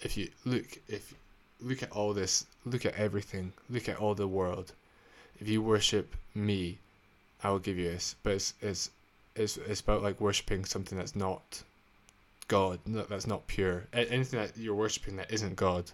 If 0.00 0.16
you 0.16 0.30
look, 0.44 0.78
if 0.86 1.12
look 1.60 1.82
at 1.82 1.90
all 1.90 2.14
this, 2.14 2.46
look 2.64 2.86
at 2.86 2.94
everything, 2.94 3.52
look 3.68 3.88
at 3.88 3.96
all 3.96 4.14
the 4.14 4.28
world. 4.28 4.72
If 5.40 5.48
you 5.48 5.60
worship 5.60 6.14
me, 6.36 6.78
I 7.42 7.50
will 7.50 7.58
give 7.58 7.78
you 7.78 7.90
this. 7.90 8.14
But 8.22 8.34
it's 8.34 8.54
it's 8.62 8.90
it's, 9.34 9.56
it's 9.56 9.80
about 9.80 10.02
like 10.02 10.20
worshiping 10.20 10.64
something 10.64 10.96
that's 10.96 11.16
not 11.16 11.62
God, 12.48 12.80
that's 12.86 13.26
not 13.26 13.46
pure. 13.46 13.84
Anything 13.92 14.40
that 14.40 14.56
you're 14.56 14.74
worshiping 14.74 15.16
that 15.16 15.30
isn't 15.30 15.56
God 15.56 15.84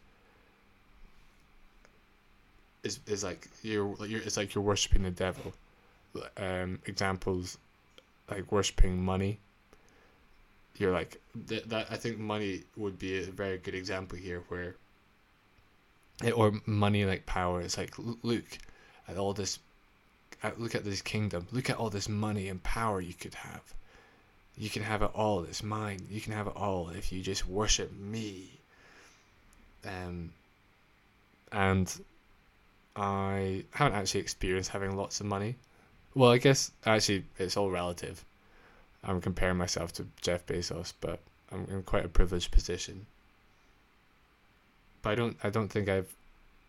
is 2.83 3.01
is 3.07 3.25
like 3.25 3.49
you're, 3.63 3.95
you're 4.07 4.23
it's 4.23 4.37
like 4.37 4.55
you're 4.55 4.65
worshiping 4.65 5.03
the 5.03 5.11
devil. 5.11 5.53
Um, 6.37 6.79
examples 6.87 7.59
like 8.31 8.51
worshiping 8.51 9.03
money 9.03 9.39
you're 10.77 10.93
like 10.93 11.21
th- 11.49 11.65
that 11.65 11.87
i 11.91 11.97
think 11.97 12.19
money 12.19 12.63
would 12.77 12.99
be 12.99 13.19
a 13.19 13.25
very 13.25 13.59
good 13.59 13.75
example 13.75 14.19
here 14.19 14.43
where 14.49 14.77
or 16.35 16.53
money 16.67 17.05
like 17.05 17.27
power 17.27 17.61
it's 17.61 17.77
like 17.79 17.93
look 18.23 18.45
at 19.09 19.17
all 19.17 19.33
this 19.33 19.59
look 20.59 20.75
at 20.75 20.85
this 20.85 21.03
kingdom 21.03 21.47
look 21.53 21.71
at 21.71 21.77
all 21.77 21.91
this 21.91 22.09
money 22.09 22.49
and 22.49 22.63
power 22.63 23.01
you 23.01 23.15
could 23.15 23.35
have 23.35 23.75
you 24.57 24.71
can 24.71 24.83
have 24.83 25.03
it 25.03 25.11
all. 25.15 25.43
It's 25.45 25.63
mine. 25.63 26.07
You 26.11 26.21
can 26.21 26.33
have 26.33 26.47
it 26.47 26.57
all 26.57 26.91
if 26.91 27.13
you 27.13 27.23
just 27.23 27.47
worship 27.47 27.93
me. 27.93 28.51
Um 29.87 30.33
and 31.53 32.01
i 32.97 33.65
haven't 33.73 33.97
actually 33.99 34.21
experienced 34.21 34.71
having 34.71 34.97
lots 34.97 35.21
of 35.21 35.27
money. 35.27 35.57
Well 36.15 36.31
i 36.31 36.39
guess 36.39 36.71
actually 36.87 37.25
it's 37.39 37.57
all 37.57 37.71
relative. 37.71 38.25
I'm 39.03 39.21
comparing 39.21 39.59
myself 39.59 39.93
to 39.95 40.07
Jeff 40.23 40.47
Bezos, 40.47 40.95
but 41.01 41.21
I'm 41.53 41.67
in 41.71 41.83
quite 41.83 42.05
a 42.05 42.09
privileged 42.09 42.51
position. 42.51 43.07
But 45.03 45.11
I 45.11 45.15
don't 45.15 45.37
I 45.45 45.51
don't 45.51 45.69
think 45.69 45.89
I've 45.89 46.15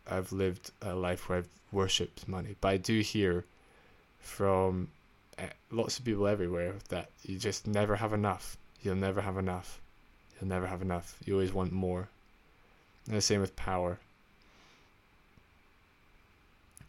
I've 0.09 0.31
lived 0.31 0.71
a 0.81 0.93
life 0.93 1.29
where 1.29 1.39
I've 1.39 1.49
worshipped 1.71 2.27
money. 2.27 2.55
But 2.59 2.67
I 2.67 2.77
do 2.77 2.99
hear 2.99 3.45
from 4.19 4.89
Eh, 5.37 5.47
lots 5.71 5.99
of 5.99 6.05
people 6.05 6.27
everywhere 6.27 6.75
that 6.89 7.09
you 7.23 7.37
just 7.37 7.67
never 7.67 7.95
have 7.95 8.13
enough. 8.13 8.57
You'll 8.81 8.95
never 8.95 9.21
have 9.21 9.37
enough. 9.37 9.81
You'll 10.39 10.49
never 10.49 10.67
have 10.67 10.81
enough. 10.81 11.17
You 11.25 11.33
always 11.33 11.53
want 11.53 11.71
more. 11.71 12.07
And 13.07 13.15
the 13.15 13.21
same 13.21 13.41
with 13.41 13.55
power. 13.55 13.99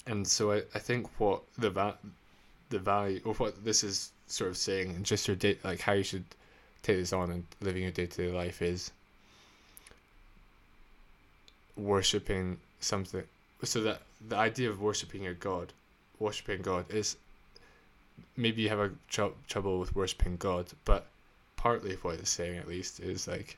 And 0.06 0.26
so 0.26 0.52
I, 0.52 0.62
I 0.74 0.78
think 0.78 1.08
what 1.18 1.42
the 1.58 1.70
va- 1.70 1.98
the 2.70 2.78
value 2.78 3.20
or 3.24 3.34
what 3.34 3.64
this 3.64 3.84
is 3.84 4.12
sort 4.26 4.50
of 4.50 4.56
saying 4.56 4.90
and 4.90 5.04
just 5.04 5.28
your 5.28 5.36
day 5.36 5.56
like 5.62 5.80
how 5.80 5.92
you 5.92 6.02
should 6.02 6.24
take 6.82 6.96
this 6.96 7.12
on 7.12 7.30
and 7.30 7.44
living 7.60 7.82
your 7.82 7.92
day-to-day 7.92 8.32
life 8.32 8.60
is 8.60 8.90
worshipping 11.76 12.58
something 12.80 13.22
so 13.62 13.82
that 13.82 14.00
the 14.28 14.36
idea 14.36 14.68
of 14.68 14.80
worshipping 14.80 15.22
your 15.22 15.34
god 15.34 15.72
worshipping 16.18 16.62
god 16.62 16.84
is 16.90 17.16
maybe 18.36 18.62
you 18.62 18.68
have 18.68 18.78
a 18.78 18.90
tr- 19.08 19.36
trouble 19.48 19.78
with 19.78 19.94
worshipping 19.94 20.36
god 20.36 20.66
but 20.84 21.06
partly 21.56 21.94
of 21.94 22.04
what 22.04 22.14
it's 22.14 22.30
saying 22.30 22.58
at 22.58 22.68
least 22.68 23.00
is 23.00 23.26
like 23.26 23.56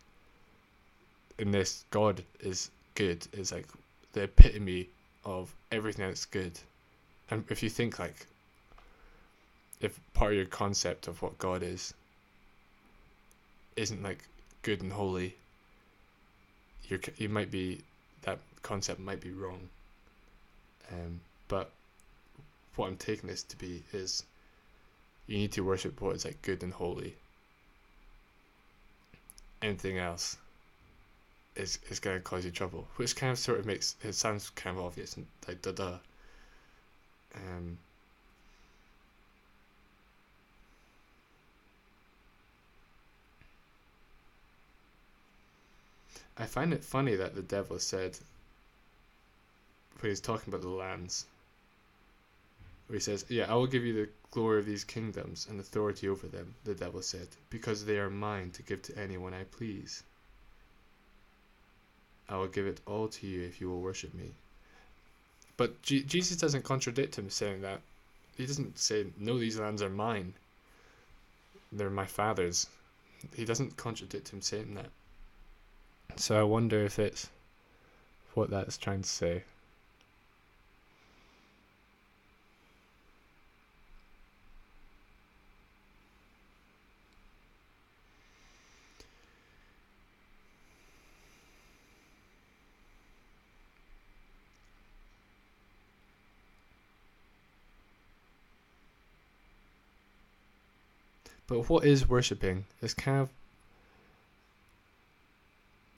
in 1.38 1.50
this 1.50 1.84
god 1.90 2.22
is 2.40 2.70
good 2.94 3.26
is 3.32 3.52
like 3.52 3.66
the 4.12 4.22
epitome 4.22 4.88
of 5.24 5.54
everything 5.70 6.06
that's 6.06 6.26
good 6.26 6.58
and 7.30 7.44
if 7.50 7.62
you 7.62 7.68
think 7.68 7.98
like 7.98 8.26
if 9.80 9.98
part 10.12 10.32
of 10.32 10.36
your 10.36 10.46
concept 10.46 11.06
of 11.06 11.22
what 11.22 11.38
God 11.38 11.62
is 11.62 11.94
isn't 13.76 14.02
like 14.02 14.24
good 14.62 14.82
and 14.82 14.92
holy, 14.92 15.36
you 16.88 16.98
you 17.16 17.28
might 17.28 17.50
be 17.50 17.80
that 18.22 18.38
concept 18.62 19.00
might 19.00 19.20
be 19.20 19.30
wrong. 19.30 19.68
Um, 20.92 21.20
but 21.48 21.70
what 22.76 22.88
I'm 22.88 22.96
taking 22.96 23.28
this 23.28 23.42
to 23.44 23.56
be 23.56 23.82
is 23.92 24.24
you 25.28 25.38
need 25.38 25.52
to 25.52 25.60
worship 25.62 26.00
what 26.00 26.16
is 26.16 26.24
like 26.24 26.42
good 26.42 26.62
and 26.64 26.72
holy. 26.72 27.14
Anything 29.62 29.98
else 29.98 30.36
is 31.54 31.78
is 31.90 32.00
gonna 32.00 32.20
cause 32.20 32.44
you 32.44 32.50
trouble, 32.50 32.88
which 32.96 33.14
kind 33.14 33.30
of 33.32 33.38
sort 33.38 33.58
of 33.58 33.66
makes 33.66 33.94
it 34.02 34.14
sounds 34.14 34.50
kind 34.50 34.78
of 34.78 34.84
obvious 34.84 35.16
and 35.16 35.26
like 35.46 35.60
da 35.62 35.72
da. 35.72 35.98
Um, 37.34 37.78
I 46.38 46.46
find 46.46 46.72
it 46.72 46.84
funny 46.84 47.16
that 47.16 47.34
the 47.34 47.42
devil 47.42 47.78
said, 47.78 48.18
when 50.00 50.10
he's 50.10 50.20
talking 50.20 50.48
about 50.54 50.62
the 50.62 50.68
lands, 50.68 51.26
where 52.88 52.96
he 52.96 53.00
says, 53.00 53.24
"Yeah, 53.28 53.50
I 53.50 53.54
will 53.54 53.68
give 53.68 53.84
you 53.84 53.92
the 53.92 54.10
glory 54.32 54.58
of 54.58 54.66
these 54.66 54.82
kingdoms 54.82 55.46
and 55.48 55.60
authority 55.60 56.08
over 56.08 56.26
them." 56.26 56.56
The 56.64 56.74
devil 56.74 57.00
said, 57.02 57.28
"Because 57.48 57.84
they 57.84 57.98
are 57.98 58.10
mine 58.10 58.50
to 58.50 58.62
give 58.62 58.82
to 58.82 58.98
anyone 58.98 59.32
I 59.32 59.44
please." 59.44 60.02
I 62.28 62.36
will 62.36 62.48
give 62.48 62.66
it 62.66 62.80
all 62.86 63.08
to 63.08 63.26
you 63.26 63.42
if 63.42 63.60
you 63.60 63.70
will 63.70 63.80
worship 63.80 64.12
me. 64.12 64.34
But 65.56 65.80
G- 65.82 66.02
Jesus 66.02 66.36
doesn't 66.36 66.62
contradict 66.62 67.18
him 67.18 67.30
saying 67.30 67.62
that. 67.62 67.80
He 68.36 68.46
doesn't 68.46 68.78
say, 68.78 69.06
No, 69.18 69.38
these 69.38 69.58
lands 69.58 69.82
are 69.82 69.88
mine. 69.88 70.34
They're 71.72 71.90
my 71.90 72.06
father's. 72.06 72.68
He 73.34 73.44
doesn't 73.44 73.76
contradict 73.76 74.28
him 74.28 74.42
saying 74.42 74.74
that. 74.74 74.90
So 76.16 76.38
I 76.38 76.42
wonder 76.42 76.84
if 76.84 76.98
it's 76.98 77.28
what 78.34 78.50
that's 78.50 78.78
trying 78.78 79.02
to 79.02 79.08
say. 79.08 79.44
But 101.48 101.68
what 101.68 101.84
is 101.84 102.08
worshipping? 102.08 102.66
It's 102.82 102.94
kind 102.94 103.22
of 103.22 103.30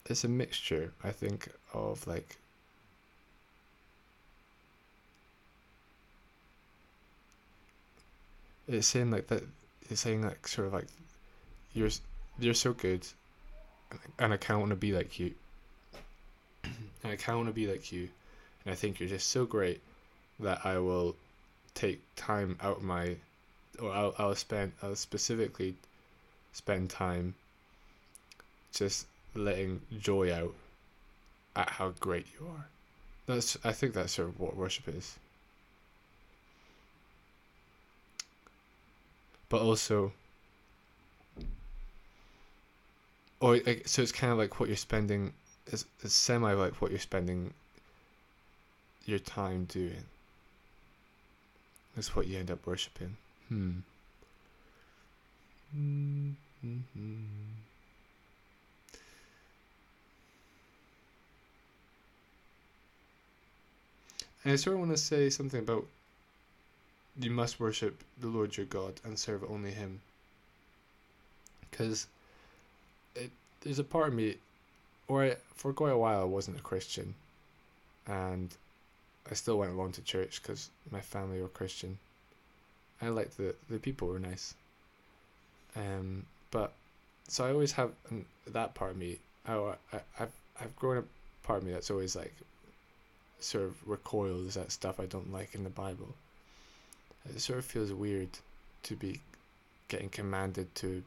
it's 0.06 0.24
a 0.24 0.28
mixture, 0.28 0.92
I 1.04 1.10
think, 1.10 1.48
of 1.74 2.06
like 2.06 2.38
it's 8.66 8.86
saying 8.86 9.10
like 9.10 9.26
that 9.26 9.42
it's 9.90 10.00
saying 10.00 10.22
like 10.22 10.46
sort 10.46 10.68
of 10.68 10.72
like 10.72 10.86
you're 11.74 11.90
you're 12.38 12.54
so 12.54 12.72
good 12.72 13.06
and 14.18 14.32
I 14.32 14.36
can't 14.36 14.60
want 14.60 14.70
to 14.70 14.76
be 14.76 14.92
like 14.92 15.18
you 15.18 15.34
and 16.64 17.12
I 17.12 17.16
can't 17.16 17.36
want 17.38 17.48
to 17.48 17.54
be 17.54 17.66
like 17.66 17.90
you 17.90 18.08
and 18.64 18.72
I 18.72 18.76
think 18.76 19.00
you're 19.00 19.08
just 19.08 19.30
so 19.30 19.44
great 19.44 19.80
that 20.38 20.64
I 20.64 20.78
will 20.78 21.16
take 21.74 22.00
time 22.14 22.56
out 22.60 22.78
of 22.78 22.82
my 22.82 23.16
or 23.80 23.92
I'll, 23.92 24.14
I'll 24.18 24.34
spend 24.34 24.72
I'll 24.82 24.96
specifically 24.96 25.74
spend 26.52 26.90
time 26.90 27.34
just 28.72 29.06
letting 29.34 29.80
joy 30.00 30.32
out 30.32 30.54
at 31.56 31.68
how 31.68 31.90
great 32.00 32.26
you 32.38 32.46
are. 32.46 32.66
That's 33.26 33.56
I 33.64 33.72
think 33.72 33.94
that's 33.94 34.12
sort 34.12 34.28
of 34.28 34.40
what 34.40 34.56
worship 34.56 34.88
is. 34.88 35.18
But 39.48 39.62
also 39.62 40.12
or 43.40 43.58
so 43.86 44.02
it's 44.02 44.12
kind 44.12 44.32
of 44.32 44.38
like 44.38 44.60
what 44.60 44.68
you're 44.68 44.76
spending 44.76 45.32
it's, 45.66 45.84
it's 46.02 46.14
semi 46.14 46.52
like 46.52 46.80
what 46.80 46.90
you're 46.90 47.00
spending 47.00 47.52
your 49.06 49.18
time 49.18 49.64
doing. 49.64 50.04
That's 51.96 52.14
what 52.14 52.26
you 52.26 52.38
end 52.38 52.50
up 52.50 52.66
worshipping. 52.66 53.16
Hmm. 53.50 53.80
Mm-hmm. 55.76 56.20
And 64.44 64.52
I 64.52 64.56
sort 64.56 64.74
of 64.74 64.80
want 64.80 64.92
to 64.92 64.96
say 64.96 65.30
something 65.30 65.60
about 65.60 65.84
you 67.18 67.30
must 67.30 67.58
worship 67.58 68.02
the 68.20 68.28
Lord 68.28 68.56
your 68.56 68.66
God 68.66 68.94
and 69.04 69.18
serve 69.18 69.42
only 69.50 69.72
Him. 69.72 70.00
Because 71.70 72.06
there's 73.62 73.80
a 73.80 73.84
part 73.84 74.08
of 74.08 74.14
me, 74.14 74.36
or 75.08 75.24
I, 75.24 75.36
for 75.54 75.72
quite 75.72 75.92
a 75.92 75.98
while 75.98 76.20
I 76.20 76.24
wasn't 76.24 76.58
a 76.58 76.62
Christian, 76.62 77.14
and 78.06 78.48
I 79.28 79.34
still 79.34 79.58
went 79.58 79.72
along 79.72 79.92
to 79.92 80.02
church 80.02 80.40
because 80.40 80.70
my 80.90 81.00
family 81.00 81.42
were 81.42 81.48
Christian. 81.48 81.98
I 83.02 83.08
liked 83.08 83.36
the 83.36 83.54
the 83.68 83.78
people 83.78 84.08
were 84.08 84.18
nice. 84.18 84.54
Um, 85.76 86.24
but 86.50 86.72
so 87.28 87.44
I 87.44 87.52
always 87.52 87.72
have 87.72 87.92
that 88.48 88.74
part 88.74 88.92
of 88.92 88.96
me. 88.96 89.18
I, 89.46 89.54
I 89.92 90.00
I've 90.18 90.32
I've 90.60 90.76
grown 90.76 90.98
a 90.98 91.04
part 91.46 91.60
of 91.60 91.64
me 91.64 91.72
that's 91.72 91.90
always 91.90 92.16
like 92.16 92.34
sort 93.40 93.64
of 93.64 93.88
recoils 93.88 94.56
at 94.56 94.70
stuff 94.70 95.00
I 95.00 95.06
don't 95.06 95.32
like 95.32 95.54
in 95.54 95.64
the 95.64 95.70
Bible. 95.70 96.14
It 97.34 97.40
sort 97.40 97.58
of 97.58 97.64
feels 97.64 97.92
weird 97.92 98.28
to 98.84 98.96
be 98.96 99.20
getting 99.88 100.08
commanded 100.08 100.74
to 100.76 101.02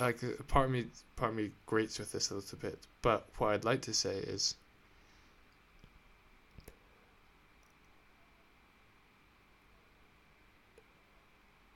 like 0.00 0.20
part 0.48 0.66
of 0.66 0.72
me 0.72 0.86
part 1.16 1.30
of 1.30 1.36
me 1.36 1.50
grates 1.66 1.98
with 1.98 2.10
this 2.12 2.30
a 2.30 2.34
little 2.34 2.58
bit 2.58 2.78
but 3.02 3.26
what 3.38 3.52
i'd 3.52 3.64
like 3.64 3.82
to 3.82 3.94
say 3.94 4.16
is 4.16 4.54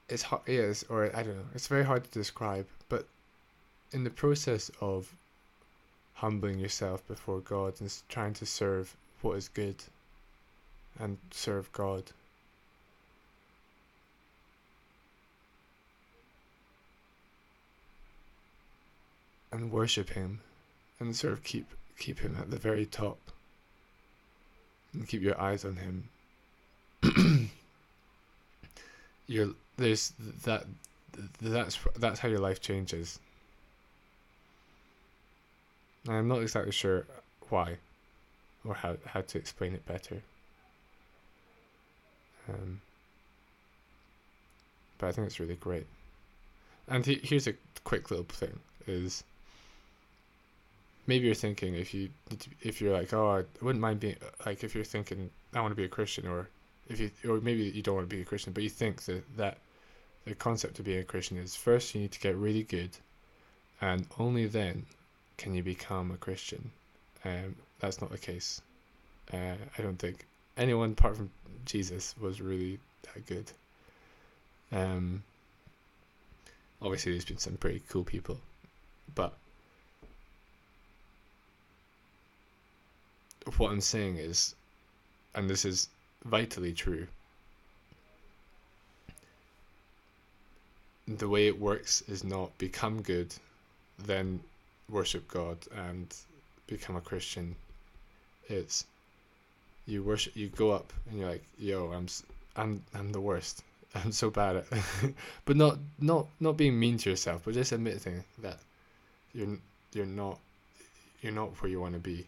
it's 0.08 0.22
hard, 0.22 0.42
yes, 0.46 0.84
or 0.88 1.10
I 1.16 1.22
don't 1.22 1.36
know. 1.36 1.44
It's 1.54 1.66
very 1.66 1.84
hard 1.84 2.04
to 2.04 2.10
describe, 2.10 2.66
but 2.88 3.06
in 3.92 4.04
the 4.04 4.10
process 4.10 4.70
of 4.80 5.14
humbling 6.14 6.58
yourself 6.58 7.06
before 7.06 7.40
God 7.40 7.74
and 7.80 7.92
trying 8.08 8.34
to 8.34 8.46
serve 8.46 8.96
what 9.20 9.36
is 9.36 9.48
good 9.48 9.76
and 10.98 11.18
serve 11.30 11.72
God. 11.72 12.04
And 19.52 19.72
worship 19.72 20.10
him 20.10 20.40
and 21.00 21.16
sort 21.16 21.32
of 21.32 21.42
keep 21.42 21.66
keep 21.98 22.18
him 22.18 22.36
at 22.38 22.50
the 22.50 22.58
very 22.58 22.84
top 22.84 23.16
and 24.92 25.08
keep 25.08 25.22
your 25.22 25.40
eyes 25.40 25.64
on 25.64 25.76
him. 25.76 26.08
you're 29.26 29.54
there's 29.76 30.12
that 30.44 30.66
that's 31.40 31.78
that's 31.98 32.20
how 32.20 32.28
your 32.28 32.40
life 32.40 32.60
changes. 32.60 33.18
I'm 36.08 36.28
not 36.28 36.42
exactly 36.42 36.72
sure 36.72 37.06
why 37.48 37.78
or 38.64 38.74
how 38.74 38.96
how 39.06 39.20
to 39.22 39.38
explain 39.38 39.74
it 39.74 39.86
better. 39.86 40.22
Um, 42.48 42.80
but 44.98 45.08
I 45.08 45.12
think 45.12 45.26
it's 45.26 45.40
really 45.40 45.56
great. 45.56 45.86
And 46.88 47.04
he, 47.04 47.20
here's 47.22 47.46
a 47.46 47.54
quick 47.84 48.10
little 48.10 48.26
thing: 48.26 48.58
is 48.86 49.24
maybe 51.06 51.26
you're 51.26 51.34
thinking 51.34 51.74
if 51.74 51.92
you 51.94 52.10
if 52.62 52.80
you're 52.80 52.92
like, 52.92 53.12
oh, 53.12 53.38
I 53.38 53.64
wouldn't 53.64 53.80
mind 53.80 54.00
being 54.00 54.16
like 54.44 54.64
if 54.64 54.74
you're 54.74 54.84
thinking 54.84 55.30
I 55.54 55.60
want 55.60 55.72
to 55.72 55.76
be 55.76 55.84
a 55.84 55.88
Christian, 55.88 56.26
or 56.26 56.48
if 56.88 57.00
you 57.00 57.10
or 57.28 57.40
maybe 57.40 57.64
you 57.64 57.82
don't 57.82 57.96
want 57.96 58.08
to 58.08 58.14
be 58.14 58.22
a 58.22 58.24
Christian, 58.24 58.52
but 58.52 58.62
you 58.62 58.70
think 58.70 59.02
that 59.04 59.24
that 59.36 59.58
the 60.26 60.34
concept 60.34 60.78
of 60.78 60.84
being 60.84 60.98
a 60.98 61.04
Christian 61.04 61.38
is 61.38 61.56
first 61.56 61.94
you 61.94 62.02
need 62.02 62.12
to 62.12 62.20
get 62.20 62.36
really 62.36 62.64
good, 62.64 62.90
and 63.80 64.06
only 64.18 64.46
then 64.46 64.84
can 65.38 65.54
you 65.54 65.62
become 65.62 66.10
a 66.10 66.16
Christian. 66.16 66.70
Um, 67.24 67.54
that's 67.78 68.00
not 68.00 68.10
the 68.10 68.18
case. 68.18 68.60
Uh, 69.32 69.54
I 69.78 69.82
don't 69.82 69.98
think 69.98 70.26
anyone 70.56 70.92
apart 70.92 71.16
from 71.16 71.30
Jesus 71.64 72.14
was 72.20 72.40
really 72.40 72.78
that 73.02 73.26
good. 73.26 73.50
Um, 74.72 75.22
obviously, 76.82 77.12
there's 77.12 77.24
been 77.24 77.38
some 77.38 77.56
pretty 77.56 77.82
cool 77.88 78.04
people, 78.04 78.38
but 79.14 79.32
what 83.56 83.70
I'm 83.70 83.80
saying 83.80 84.16
is, 84.16 84.56
and 85.34 85.48
this 85.48 85.64
is 85.64 85.88
vitally 86.24 86.72
true, 86.72 87.06
the 91.06 91.28
way 91.28 91.46
it 91.46 91.60
works 91.60 92.02
is 92.08 92.24
not 92.24 92.56
become 92.58 93.00
good, 93.02 93.34
then 93.98 94.40
worship 94.88 95.28
God 95.28 95.58
and 95.74 96.14
become 96.66 96.96
a 96.96 97.00
Christian. 97.00 97.54
It's 98.48 98.84
you 99.86 100.02
worship, 100.02 100.36
you 100.36 100.48
go 100.48 100.72
up 100.72 100.92
and 101.08 101.20
you're 101.20 101.30
like, 101.30 101.44
yo, 101.58 101.92
I'm, 101.92 102.08
I'm, 102.56 102.82
I'm 102.94 103.12
the 103.12 103.20
worst. 103.20 103.62
I'm 103.94 104.12
so 104.12 104.30
bad 104.30 104.56
at, 104.56 104.66
but 105.44 105.56
not, 105.56 105.78
not, 106.00 106.26
not 106.40 106.56
being 106.56 106.78
mean 106.78 106.98
to 106.98 107.10
yourself, 107.10 107.42
but 107.44 107.54
just 107.54 107.72
admitting 107.72 108.24
that 108.42 108.58
you're, 109.32 109.58
you're 109.92 110.06
not, 110.06 110.38
you're 111.22 111.32
not 111.32 111.50
where 111.62 111.70
you 111.70 111.80
want 111.80 111.94
to 111.94 112.00
be. 112.00 112.26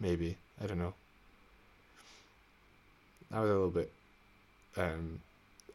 Maybe 0.00 0.36
I 0.62 0.66
don't 0.66 0.78
know. 0.78 0.94
That 3.30 3.40
was 3.40 3.50
a 3.50 3.52
little 3.52 3.70
bit 3.70 3.92
um, 4.76 5.20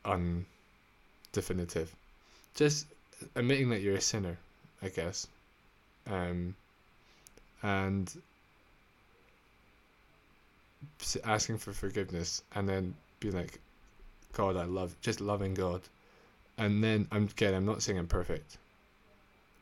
undefinitive 0.04 1.96
just 2.56 2.88
admitting 3.36 3.70
that 3.70 3.82
you're 3.82 3.96
a 3.96 4.02
sinner, 4.02 4.38
I 4.82 4.90
guess, 4.90 5.28
um, 6.10 6.56
and 7.62 8.14
asking 11.24 11.58
for 11.58 11.74
forgiveness, 11.74 12.42
and 12.54 12.68
then 12.68 12.96
being 13.20 13.36
like, 13.36 13.60
God, 14.34 14.58
I 14.58 14.64
love 14.64 14.96
just 15.02 15.22
loving 15.22 15.54
God, 15.54 15.82
and 16.58 16.84
then 16.84 17.08
I'm 17.12 17.26
again 17.26 17.54
I'm 17.54 17.66
not 17.66 17.82
saying 17.82 18.00
I'm 18.00 18.08
perfect, 18.08 18.58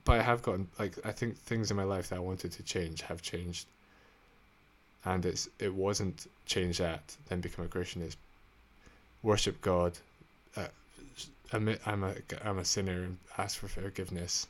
but 0.06 0.20
I 0.20 0.24
have 0.24 0.42
gotten 0.42 0.68
like 0.80 0.94
I 1.06 1.12
think 1.12 1.38
things 1.38 1.72
in 1.72 1.78
my 1.78 1.84
life 1.84 2.10
that 2.10 2.18
I 2.18 2.20
wanted 2.20 2.52
to 2.54 2.64
change 2.64 3.02
have 3.02 3.22
changed. 3.22 3.68
And 5.06 5.26
it's 5.26 5.50
it 5.60 5.74
wasn't 5.74 6.28
change 6.46 6.78
that 6.78 7.16
then 7.28 7.42
become 7.42 7.66
a 7.66 7.68
Christian. 7.68 8.02
It's 8.02 8.16
worship 9.22 9.62
God, 9.62 9.98
uh, 10.56 10.68
I'm 11.52 11.68
a 12.04 12.14
I'm 12.44 12.58
a 12.58 12.66
sinner 12.66 13.04
and 13.04 13.18
ask 13.38 13.58
for 13.58 13.68
forgiveness, 13.68 14.48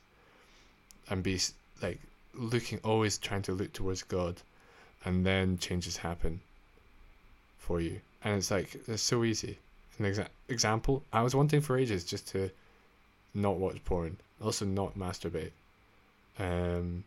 and 1.09 1.23
be 1.23 1.39
like 1.81 1.99
looking 2.33 2.79
always 2.83 3.17
trying 3.17 3.41
to 3.43 3.51
look 3.53 3.73
towards 3.73 4.03
God, 4.03 4.41
and 5.05 5.25
then 5.25 5.57
changes 5.57 5.97
happen. 5.97 6.41
For 7.57 7.79
you, 7.79 8.01
and 8.23 8.35
it's 8.35 8.51
like 8.51 8.75
it's 8.87 9.01
so 9.01 9.23
easy. 9.23 9.57
An 9.97 10.05
exa- 10.05 10.27
example: 10.49 11.03
I 11.13 11.21
was 11.21 11.33
wanting 11.33 11.61
for 11.61 11.77
ages 11.77 12.03
just 12.03 12.27
to 12.29 12.51
not 13.33 13.55
watch 13.55 13.83
porn, 13.85 14.17
also 14.41 14.65
not 14.65 14.97
masturbate, 14.97 15.51
um, 16.37 17.05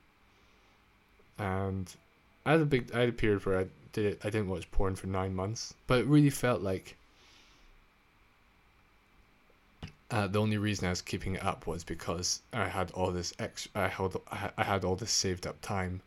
and 1.39 1.95
I 2.47 2.53
had 2.53 2.61
a 2.63 2.65
big 2.65 2.91
I 2.95 3.01
had 3.01 3.09
a 3.11 3.13
period 3.13 3.45
where 3.45 3.61
I 3.61 3.67
did. 3.93 4.19
I 4.25 4.31
didn't 4.31 4.49
watch 4.49 4.71
porn 4.71 4.97
for 4.97 5.09
nine 5.09 5.35
months, 5.35 5.75
but 5.87 6.01
it 6.01 6.07
really 6.07 6.31
felt 6.31 6.63
like 6.63 6.97
uh, 10.11 10.27
the 10.29 10.41
only 10.41 10.57
reason 10.57 10.87
I 10.87 10.91
was 10.91 11.03
keeping 11.03 11.35
it 11.35 11.45
up 11.45 11.67
was 11.67 11.83
because 11.83 12.41
I 12.53 12.69
had 12.69 12.91
all 12.93 13.11
this 13.11 13.35
extra. 13.39 13.71
I 13.75 13.89
had 13.89 14.53
I 14.57 14.65
had 14.65 14.85
all 14.85 14.97
this 14.97 15.11
saved 15.11 15.47
up 15.47 15.61
time, 15.61 16.01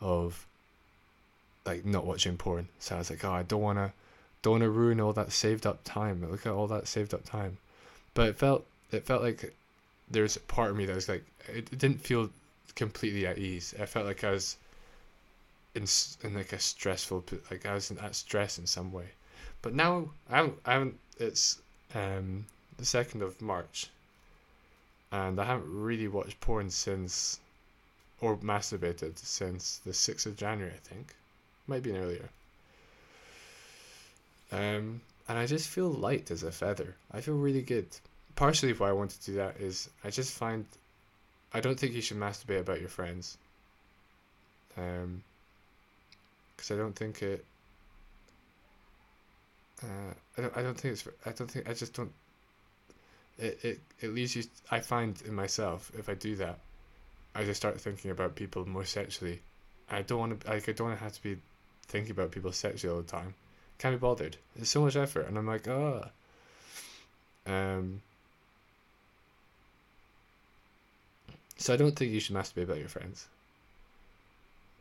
of 0.00 0.46
like 1.66 1.84
not 1.84 2.06
watching 2.06 2.36
porn. 2.38 2.68
So 2.78 2.94
I 2.94 2.98
was 2.98 3.10
like, 3.10 3.24
oh, 3.24 3.32
I 3.32 3.42
don't 3.42 3.60
wanna, 3.60 3.92
don't 4.42 4.52
wanna 4.52 4.70
ruin 4.70 5.00
all 5.00 5.12
that 5.12 5.32
saved 5.32 5.66
up 5.66 5.80
time. 5.84 6.28
Look 6.30 6.46
at 6.46 6.52
all 6.52 6.66
that 6.68 6.88
saved 6.88 7.12
up 7.12 7.24
time, 7.24 7.58
but 8.14 8.28
it 8.28 8.38
felt 8.38 8.64
it 8.90 9.04
felt 9.04 9.22
like 9.22 9.54
there's 10.10 10.36
a 10.36 10.40
part 10.40 10.70
of 10.70 10.76
me 10.76 10.86
that 10.86 10.94
was 10.94 11.08
like 11.08 11.24
it, 11.48 11.68
it 11.72 11.78
didn't 11.78 12.00
feel 12.00 12.30
completely 12.74 13.26
at 13.26 13.38
ease. 13.38 13.74
I 13.78 13.86
felt 13.86 14.06
like 14.06 14.24
I 14.24 14.30
was 14.30 14.56
in 15.74 15.86
in 16.22 16.34
like 16.34 16.52
a 16.54 16.58
stressful 16.58 17.24
like 17.50 17.66
I 17.66 17.74
was 17.74 17.90
in 17.90 17.98
that 17.98 18.14
stress 18.14 18.58
in 18.58 18.66
some 18.66 18.92
way. 18.92 19.08
But 19.60 19.74
now 19.74 20.10
I 20.30 20.36
haven't, 20.36 20.58
I 20.64 20.72
haven't 20.72 20.98
it's 21.18 21.58
um 21.94 22.46
the 22.76 22.84
2nd 22.84 23.22
of 23.22 23.40
March. 23.40 23.88
And 25.12 25.40
I 25.40 25.44
haven't 25.44 25.82
really 25.82 26.08
watched 26.08 26.40
porn 26.40 26.70
since, 26.70 27.40
or 28.20 28.36
masturbated 28.36 29.18
since 29.18 29.78
the 29.78 29.92
6th 29.92 30.26
of 30.26 30.36
January, 30.36 30.72
I 30.74 30.88
think. 30.88 31.14
Might 31.66 31.82
be 31.82 31.96
earlier. 31.96 32.28
Um, 34.52 35.00
and 35.28 35.38
I 35.38 35.46
just 35.46 35.68
feel 35.68 35.88
light 35.88 36.30
as 36.30 36.42
a 36.42 36.52
feather. 36.52 36.94
I 37.12 37.20
feel 37.20 37.34
really 37.36 37.62
good. 37.62 37.86
Partially 38.36 38.72
why 38.72 38.90
I 38.90 38.92
want 38.92 39.10
to 39.12 39.24
do 39.24 39.34
that 39.36 39.56
is 39.56 39.88
I 40.04 40.10
just 40.10 40.32
find 40.32 40.66
I 41.52 41.60
don't 41.60 41.78
think 41.78 41.94
you 41.94 42.02
should 42.02 42.18
masturbate 42.18 42.60
about 42.60 42.80
your 42.80 42.88
friends. 42.88 43.38
Um, 44.76 45.22
because 46.54 46.70
I 46.70 46.76
don't 46.76 46.94
think 46.94 47.22
it. 47.22 47.44
Uh, 49.82 50.14
I 50.36 50.42
don't. 50.42 50.56
I 50.56 50.62
don't 50.62 50.78
think 50.78 50.92
it's. 50.92 51.08
I 51.24 51.32
don't 51.32 51.50
think. 51.50 51.68
I 51.68 51.72
just 51.72 51.94
don't 51.94 52.12
it, 53.38 53.58
it, 53.62 53.80
it 54.00 54.14
leads 54.14 54.34
you 54.34 54.44
i 54.70 54.80
find 54.80 55.20
in 55.22 55.34
myself 55.34 55.90
if 55.98 56.08
i 56.08 56.14
do 56.14 56.36
that 56.36 56.58
i 57.34 57.44
just 57.44 57.60
start 57.60 57.80
thinking 57.80 58.10
about 58.10 58.34
people 58.34 58.66
more 58.66 58.84
sexually. 58.84 59.40
I 59.90 60.02
don't 60.02 60.18
want 60.18 60.40
to 60.40 60.50
like 60.50 60.68
i 60.68 60.72
don't 60.72 60.88
want 60.88 60.98
to 60.98 61.04
have 61.04 61.12
to 61.12 61.22
be 61.22 61.36
thinking 61.86 62.12
about 62.12 62.32
people 62.32 62.50
sexually 62.50 62.92
all 62.92 63.02
the 63.02 63.08
time. 63.08 63.34
Can't 63.78 63.94
be 63.94 63.98
bothered. 63.98 64.36
It's 64.56 64.70
so 64.70 64.80
much 64.80 64.96
effort 64.96 65.28
and 65.28 65.36
i'm 65.38 65.46
like 65.46 65.68
oh 65.68 66.08
um 67.46 68.00
so 71.58 71.74
i 71.74 71.76
don't 71.76 71.96
think 71.96 72.12
you 72.12 72.20
should 72.20 72.34
masturbate 72.34 72.64
about 72.64 72.78
your 72.78 72.88
friends. 72.88 73.28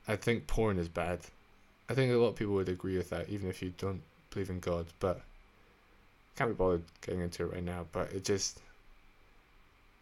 I 0.07 0.15
think 0.15 0.47
porn 0.47 0.77
is 0.77 0.87
bad. 0.87 1.19
I 1.89 1.93
think 1.93 2.11
a 2.11 2.15
lot 2.15 2.29
of 2.29 2.35
people 2.35 2.53
would 2.55 2.69
agree 2.69 2.97
with 2.97 3.09
that 3.09 3.29
even 3.29 3.49
if 3.49 3.61
you 3.61 3.73
don't 3.77 4.01
believe 4.31 4.49
in 4.49 4.59
god 4.59 4.87
but 4.99 5.21
can't 6.35 6.49
be 6.49 6.55
bothered 6.55 6.83
getting 7.01 7.21
into 7.21 7.43
it 7.43 7.53
right 7.53 7.63
now, 7.63 7.85
but 7.91 8.11
it 8.11 8.25
just 8.25 8.59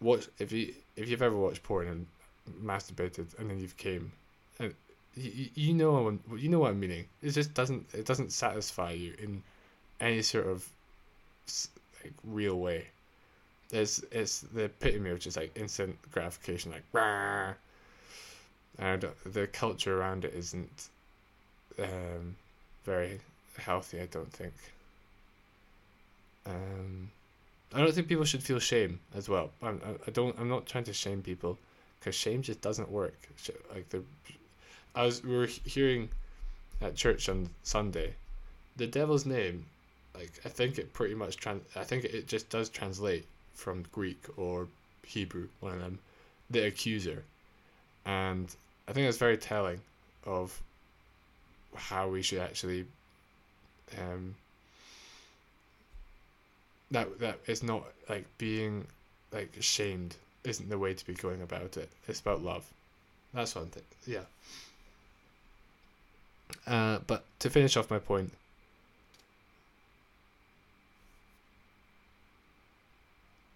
watch 0.01 0.27
if 0.39 0.51
you 0.51 0.73
if 0.95 1.09
you've 1.09 1.21
ever 1.21 1.35
watched 1.35 1.63
porn 1.63 1.87
and 1.87 2.07
masturbated 2.61 3.37
and 3.39 3.49
then 3.49 3.59
you've 3.59 3.77
came 3.77 4.11
and 4.59 4.73
you, 5.15 5.49
you 5.55 5.73
know 5.73 6.17
you 6.35 6.49
know 6.49 6.59
what 6.59 6.71
I'm 6.71 6.79
meaning. 6.79 7.05
It 7.21 7.31
just 7.31 7.53
doesn't 7.53 7.85
it 7.93 8.05
doesn't 8.05 8.31
satisfy 8.31 8.91
you 8.91 9.13
in 9.21 9.43
any 9.99 10.21
sort 10.21 10.47
of 10.47 10.67
like 12.03 12.13
real 12.23 12.59
way. 12.59 12.87
There's 13.69 14.03
it's 14.11 14.41
the 14.41 14.65
epitome 14.65 15.09
of 15.09 15.19
just 15.19 15.37
like 15.37 15.57
instant 15.57 15.97
gratification, 16.11 16.71
like 16.71 17.55
and 18.79 19.05
the 19.25 19.47
culture 19.47 19.99
around 19.99 20.25
it 20.25 20.33
isn't 20.33 20.89
um, 21.79 22.35
very 22.85 23.19
healthy. 23.57 24.01
I 24.01 24.07
don't 24.07 24.31
think. 24.31 24.53
Um, 26.45 27.09
I 27.73 27.79
don't 27.79 27.93
think 27.93 28.07
people 28.07 28.25
should 28.25 28.43
feel 28.43 28.59
shame 28.59 28.99
as 29.15 29.27
well. 29.29 29.49
I'm, 29.61 29.81
I 30.07 30.11
don't. 30.11 30.37
I'm 30.39 30.49
not 30.49 30.65
trying 30.65 30.83
to 30.85 30.93
shame 30.93 31.21
people 31.21 31.57
because 31.99 32.15
shame 32.15 32.41
just 32.41 32.61
doesn't 32.61 32.91
work. 32.91 33.15
Like 33.73 33.89
the, 33.89 34.03
I 34.93 35.05
was 35.05 35.23
we 35.23 35.35
were 35.35 35.47
hearing 35.47 36.09
at 36.81 36.95
church 36.95 37.29
on 37.29 37.49
Sunday, 37.63 38.13
the 38.75 38.87
devil's 38.87 39.25
name, 39.25 39.65
like 40.15 40.31
I 40.45 40.49
think 40.49 40.77
it 40.77 40.93
pretty 40.93 41.15
much 41.15 41.37
trans. 41.37 41.63
I 41.75 41.83
think 41.83 42.03
it 42.03 42.27
just 42.27 42.49
does 42.49 42.69
translate 42.69 43.25
from 43.53 43.85
Greek 43.91 44.23
or 44.37 44.67
Hebrew, 45.05 45.47
one 45.59 45.73
of 45.73 45.79
them, 45.79 45.99
the 46.49 46.67
accuser, 46.67 47.23
and 48.05 48.53
I 48.87 48.93
think 48.93 49.07
that's 49.07 49.17
very 49.17 49.37
telling 49.37 49.79
of 50.25 50.61
how 51.75 52.07
we 52.09 52.21
should 52.21 52.39
actually 52.39 52.85
um, 53.97 54.35
that 56.93 57.19
that 57.19 57.39
is 57.47 57.61
not 57.63 57.83
like 58.07 58.25
being 58.37 58.85
like 59.31 59.51
shamed 59.59 60.15
isn't 60.43 60.69
the 60.69 60.77
way 60.77 60.93
to 60.93 61.05
be 61.05 61.13
going 61.13 61.41
about 61.41 61.77
it. 61.77 61.89
It's 62.07 62.21
about 62.21 62.43
love. 62.43 62.65
That's 63.33 63.55
one 63.55 63.67
thing. 63.67 63.83
Yeah. 64.05 64.25
Uh, 66.67 66.99
but 67.07 67.23
to 67.39 67.49
finish 67.49 67.75
off 67.75 67.89
my 67.89 67.99
point, 67.99 68.31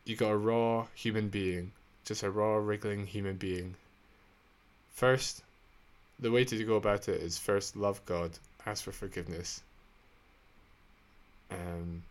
you 0.05 0.15
got 0.15 0.31
a 0.31 0.37
raw 0.37 0.87
human 0.95 1.29
being, 1.29 1.71
just 2.05 2.23
a 2.23 2.31
raw 2.31 2.55
wriggling 2.55 3.05
human 3.05 3.35
being. 3.35 3.75
First, 4.95 5.43
the 6.19 6.31
way 6.31 6.43
to 6.45 6.63
go 6.63 6.75
about 6.75 7.07
it 7.07 7.21
is 7.21 7.37
first 7.37 7.75
love 7.75 8.03
God, 8.05 8.31
ask 8.65 8.83
for 8.83 8.91
forgiveness. 8.91 9.61
Um, 11.51 12.01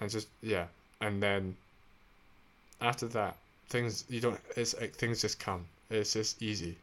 and 0.00 0.10
just 0.10 0.28
yeah. 0.42 0.66
And 1.00 1.22
then 1.22 1.56
after 2.80 3.06
that 3.08 3.36
things 3.68 4.04
you 4.08 4.20
don't 4.20 4.40
it's 4.56 4.78
like 4.80 4.94
things 4.94 5.20
just 5.20 5.38
come. 5.38 5.66
It's 5.90 6.12
just 6.12 6.42
easy. 6.42 6.76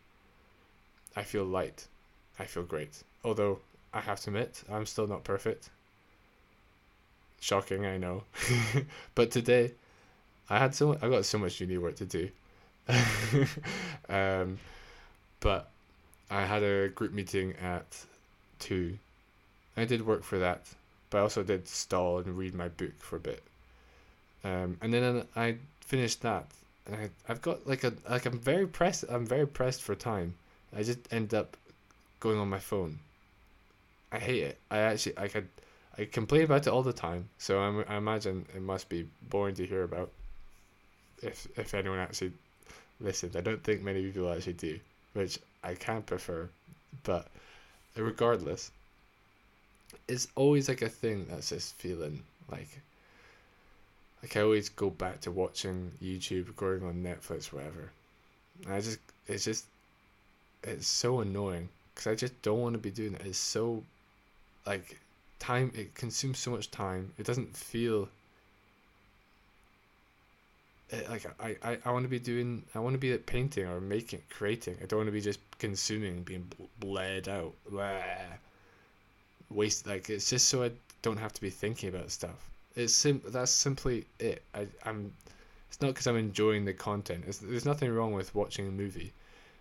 I 1.15 1.23
feel 1.23 1.45
light. 1.45 1.87
I 2.39 2.45
feel 2.45 2.63
great. 2.63 3.03
Although 3.23 3.59
i 3.93 3.99
have 3.99 4.19
to 4.21 4.29
admit 4.29 4.63
i'm 4.71 4.85
still 4.85 5.07
not 5.07 5.23
perfect. 5.23 5.69
Shocking 7.39 7.85
i 7.85 7.97
know. 7.97 8.23
But 9.15 9.31
today 9.31 9.71
i 10.49 10.57
had 10.57 10.75
so 10.75 10.97
i 11.01 11.09
got 11.09 11.25
so 11.25 11.37
much 11.37 11.59
uni 11.61 11.77
work 11.77 11.95
to 11.97 12.05
do. 12.05 12.29
Um, 14.09 14.59
but 15.39 15.69
i 16.29 16.43
had 16.45 16.63
a 16.63 16.89
group 16.89 17.13
meeting 17.13 17.53
at 17.61 18.05
2 18.59 18.97
i 19.77 19.85
did 19.85 20.05
work 20.05 20.23
for 20.23 20.39
that 20.39 20.61
but 21.13 21.19
I 21.19 21.21
also 21.21 21.43
did 21.43 21.67
stall 21.67 22.17
and 22.17 22.35
read 22.35 22.55
my 22.55 22.69
book 22.69 22.93
for 22.97 23.17
a 23.17 23.19
bit. 23.19 23.43
Um, 24.43 24.77
and 24.81 24.91
then 24.91 25.27
I 25.35 25.57
finished 25.81 26.23
that. 26.23 26.47
And 26.87 26.95
I, 26.95 27.09
I've 27.29 27.39
got 27.39 27.67
like 27.67 27.83
a 27.83 27.93
like 28.09 28.25
I'm 28.25 28.39
very 28.39 28.65
pressed. 28.65 29.05
I'm 29.07 29.27
very 29.27 29.45
pressed 29.45 29.83
for 29.83 29.93
time. 29.93 30.33
I 30.75 30.81
just 30.81 31.01
end 31.13 31.35
up 31.35 31.55
going 32.19 32.39
on 32.39 32.49
my 32.49 32.57
phone. 32.57 32.97
I 34.11 34.17
hate 34.17 34.41
it. 34.41 34.57
I 34.71 34.79
actually 34.79 35.15
I 35.19 35.27
could 35.27 35.47
I 35.99 36.05
complain 36.05 36.45
about 36.45 36.65
it 36.65 36.73
all 36.73 36.81
the 36.81 36.93
time. 36.93 37.29
So 37.37 37.59
I'm, 37.59 37.85
I 37.87 37.97
imagine 37.97 38.47
it 38.55 38.63
must 38.63 38.89
be 38.89 39.07
boring 39.29 39.53
to 39.55 39.67
hear 39.67 39.83
about. 39.83 40.09
If 41.21 41.47
if 41.55 41.75
anyone 41.75 41.99
actually 41.99 42.31
listens, 42.99 43.35
I 43.35 43.41
don't 43.41 43.63
think 43.63 43.83
many 43.83 44.01
people 44.01 44.33
actually 44.33 44.53
do, 44.53 44.79
which 45.13 45.37
I 45.63 45.75
can 45.75 46.01
prefer. 46.01 46.49
But 47.03 47.27
regardless, 47.95 48.71
it's 50.07 50.27
always 50.35 50.67
like 50.69 50.81
a 50.81 50.89
thing 50.89 51.27
that's 51.29 51.49
this 51.49 51.71
feeling 51.73 52.23
like 52.51 52.69
like 54.21 54.37
I 54.37 54.41
always 54.41 54.69
go 54.69 54.89
back 54.89 55.19
to 55.21 55.31
watching 55.31 55.91
YouTube, 56.01 56.55
going 56.55 56.83
on 56.83 57.03
Netflix, 57.03 57.51
whatever. 57.51 57.91
I 58.69 58.79
just 58.79 58.99
it's 59.27 59.43
just 59.43 59.65
it's 60.63 60.87
so 60.87 61.19
annoying 61.19 61.67
because 61.93 62.07
I 62.07 62.15
just 62.15 62.41
don't 62.41 62.61
want 62.61 62.73
to 62.73 62.79
be 62.79 62.91
doing 62.91 63.15
it. 63.15 63.21
It's 63.25 63.37
so 63.37 63.83
like 64.65 64.97
time 65.39 65.71
it 65.75 65.93
consumes 65.93 66.39
so 66.39 66.51
much 66.51 66.71
time. 66.71 67.11
It 67.17 67.25
doesn't 67.25 67.55
feel 67.55 68.07
it, 70.89 71.09
like 71.09 71.25
I, 71.39 71.57
I, 71.61 71.77
I 71.83 71.91
want 71.91 72.05
to 72.05 72.09
be 72.09 72.19
doing 72.19 72.63
I 72.73 72.79
want 72.79 72.93
to 72.93 72.99
be 72.99 73.11
like 73.11 73.25
painting 73.25 73.65
or 73.67 73.81
making 73.81 74.21
creating. 74.29 74.77
I 74.81 74.85
don't 74.85 74.99
want 74.99 75.07
to 75.07 75.13
be 75.13 75.21
just 75.21 75.39
consuming, 75.59 76.23
being 76.23 76.49
bled 76.79 77.27
out. 77.27 77.53
Blah. 77.69 77.99
Waste 79.53 79.87
like 79.87 80.09
it's 80.09 80.29
just 80.29 80.49
so 80.49 80.63
I 80.63 80.71
don't 81.01 81.17
have 81.17 81.33
to 81.33 81.41
be 81.41 81.49
thinking 81.49 81.89
about 81.89 82.11
stuff. 82.11 82.49
It's 82.75 82.93
sim 82.93 83.21
that's 83.27 83.51
simply 83.51 84.05
it. 84.19 84.41
I 84.53 84.67
I'm 84.85 85.13
it's 85.69 85.81
not 85.81 85.89
because 85.89 86.07
I'm 86.07 86.17
enjoying 86.17 86.65
the 86.65 86.73
content. 86.73 87.25
It's, 87.27 87.39
there's 87.39 87.65
nothing 87.65 87.91
wrong 87.91 88.13
with 88.13 88.33
watching 88.35 88.67
a 88.67 88.71
movie. 88.71 89.13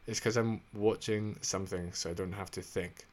It's 0.07 0.19
because 0.19 0.37
I'm 0.37 0.61
watching 0.75 1.37
something 1.43 1.93
so 1.93 2.11
I 2.11 2.15
don't 2.15 2.33
have 2.33 2.51
to 2.53 2.63
think 2.63 3.07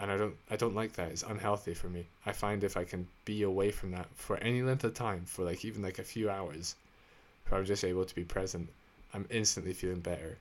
and 0.00 0.10
I 0.10 0.16
don't 0.16 0.34
I 0.50 0.56
don't 0.56 0.74
like 0.74 0.94
that. 0.94 1.10
It's 1.10 1.22
unhealthy 1.22 1.74
for 1.74 1.88
me. 1.88 2.06
I 2.24 2.32
find 2.32 2.64
if 2.64 2.76
I 2.76 2.84
can 2.84 3.06
be 3.24 3.42
away 3.42 3.70
from 3.70 3.90
that 3.92 4.06
for 4.14 4.38
any 4.38 4.62
length 4.62 4.84
of 4.84 4.94
time, 4.94 5.24
for 5.26 5.44
like 5.44 5.64
even 5.64 5.82
like 5.82 5.98
a 5.98 6.04
few 6.04 6.30
hours, 6.30 6.74
if 7.46 7.52
I'm 7.52 7.66
just 7.66 7.84
able 7.84 8.04
to 8.04 8.14
be 8.14 8.24
present, 8.24 8.68
I'm 9.12 9.26
instantly 9.30 9.74
feeling 9.74 10.00
better. 10.00 10.38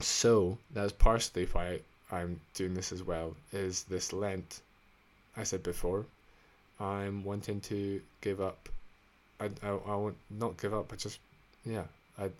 So 0.00 0.58
that's 0.72 0.92
partially 0.92 1.44
why 1.46 1.80
I'm 2.12 2.40
doing 2.54 2.74
this 2.74 2.92
as 2.92 3.02
well. 3.02 3.34
Is 3.52 3.84
this 3.84 4.12
Lent? 4.12 4.60
I 5.36 5.44
said 5.44 5.62
before, 5.62 6.04
I'm 6.78 7.24
wanting 7.24 7.60
to 7.62 8.00
give 8.20 8.40
up. 8.40 8.68
I 9.40 9.46
I, 9.62 9.70
I 9.70 9.94
want 9.96 10.16
not 10.30 10.60
give 10.60 10.74
up, 10.74 10.88
but 10.88 10.98
just 10.98 11.18
yeah. 11.64 11.84
I 12.18 12.30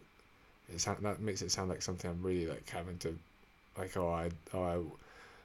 it 0.73 0.81
sound, 0.81 0.99
that 1.03 1.21
makes 1.21 1.43
it 1.43 1.51
sound 1.51 1.71
like 1.71 1.83
something 1.83 2.11
I'm 2.11 2.23
really 2.23 2.47
like 2.47 2.69
having 2.69 2.99
to 2.99 3.17
like 3.79 3.97
oh 3.97 4.11
I 4.11 4.31
oh 4.55 4.63
I 4.63 4.79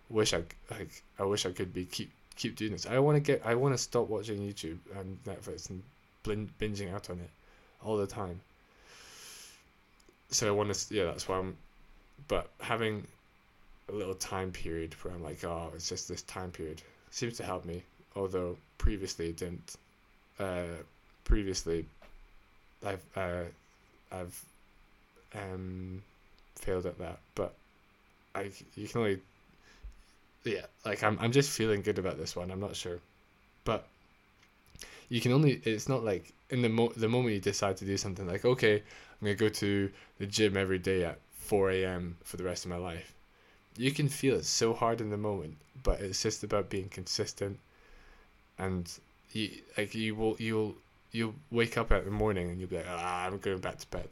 wish 0.10 0.34
I 0.34 0.44
like 0.70 1.02
I 1.18 1.24
wish 1.24 1.46
I 1.46 1.52
could 1.52 1.74
be 1.74 1.86
keep 1.86 2.12
keep 2.36 2.56
doing 2.56 2.74
this. 2.74 2.86
I 2.86 3.00
want 3.00 3.16
to 3.16 3.22
get 3.22 3.42
I 3.46 3.56
want 3.56 3.74
to 3.74 3.78
stop 3.78 4.10
watching 4.10 4.40
YouTube 4.40 4.78
and 4.98 5.18
Netflix 5.26 5.70
and 5.70 5.84
binging 6.60 6.94
out 6.94 7.10
on 7.10 7.20
it 7.20 7.30
all 7.84 7.98
the 7.98 8.08
time. 8.08 8.42
So 10.30 10.48
I 10.48 10.52
want 10.52 10.74
to 10.74 10.94
yeah 10.94 11.06
that's 11.06 11.28
why 11.28 11.38
I'm, 11.38 11.56
but 12.28 12.50
having 12.60 13.08
a 13.90 13.94
little 13.94 14.16
time 14.16 14.52
period 14.52 14.94
where 15.02 15.14
I'm 15.14 15.24
like 15.24 15.44
oh 15.44 15.72
it's 15.76 15.90
just 15.90 16.08
this 16.08 16.22
time 16.24 16.52
period 16.52 16.82
seems 17.12 17.38
to 17.38 17.44
help 17.44 17.66
me. 17.66 17.84
Although 18.16 18.58
previously 18.78 19.30
it 19.30 19.38
didn't. 19.38 19.76
Uh, 20.40 20.84
previously, 21.24 21.86
I've 22.86 23.04
uh, 23.16 23.44
I've 24.12 24.46
um 25.36 26.02
failed 26.56 26.86
at 26.86 26.98
that, 27.00 27.20
but 27.36 27.54
I 28.36 28.52
you 28.76 28.88
can 28.88 29.02
only 29.02 29.20
yeah 30.44 30.66
like 30.86 31.04
I'm 31.04 31.18
I'm 31.20 31.32
just 31.32 31.50
feeling 31.50 31.82
good 31.82 32.00
about 32.00 32.18
this 32.18 32.36
one. 32.36 32.52
I'm 32.52 32.60
not 32.60 32.76
sure, 32.76 33.00
but 33.66 33.86
you 35.10 35.22
can 35.22 35.32
only 35.32 35.62
it's 35.64 35.90
not 35.90 36.04
like 36.04 36.34
in 36.50 36.62
the 36.62 36.70
mo 36.70 36.92
the 36.96 37.10
moment 37.10 37.34
you 37.34 37.42
decide 37.42 37.78
to 37.78 37.86
do 37.86 37.98
something 37.98 38.28
like 38.28 38.46
okay 38.46 38.76
I'm 38.76 39.26
gonna 39.26 39.36
go 39.36 39.50
to 39.50 39.92
the 40.20 40.26
gym 40.26 40.56
every 40.56 40.80
day 40.80 41.04
at 41.04 41.20
4 41.40 41.72
a.m. 41.72 42.18
for 42.24 42.38
the 42.38 42.44
rest 42.44 42.66
of 42.66 42.72
my 42.72 42.78
life. 42.78 43.14
You 43.78 43.92
can 43.92 44.10
feel 44.10 44.36
it 44.36 44.46
so 44.46 44.74
hard 44.74 45.02
in 45.02 45.10
the 45.10 45.18
moment, 45.18 45.56
but 45.84 46.02
it's 46.02 46.22
just 46.22 46.44
about 46.44 46.70
being 46.70 46.90
consistent, 46.90 47.60
and 48.58 48.92
you 49.32 49.52
like 49.78 49.94
you 49.94 50.16
will 50.16 50.36
you'll 50.40 50.76
you'll 51.12 51.36
wake 51.52 51.78
up 51.78 51.92
at 51.92 52.06
the 52.06 52.12
morning 52.12 52.50
and 52.50 52.60
you'll 52.60 52.70
be 52.70 52.78
like 52.78 52.86
ah 52.90 53.26
I'm 53.26 53.38
going 53.38 53.60
back 53.60 53.78
to 53.80 53.88
bed. 53.88 54.10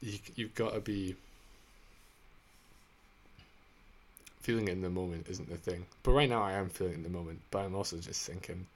You 0.00 0.18
you've 0.36 0.54
got 0.54 0.72
to 0.74 0.80
be 0.80 1.16
feeling 4.48 4.68
it 4.68 4.72
in 4.72 4.80
the 4.80 4.88
moment 4.88 5.26
isn't 5.28 5.50
the 5.50 5.58
thing. 5.58 5.84
But 6.02 6.12
right 6.12 6.28
now 6.28 6.42
I 6.42 6.52
am 6.52 6.70
feeling 6.70 6.94
it 6.94 6.96
in 6.96 7.02
the 7.02 7.10
moment. 7.10 7.40
But 7.50 7.66
I'm 7.66 7.74
also 7.74 7.98
just 7.98 8.26
thinking. 8.26 8.66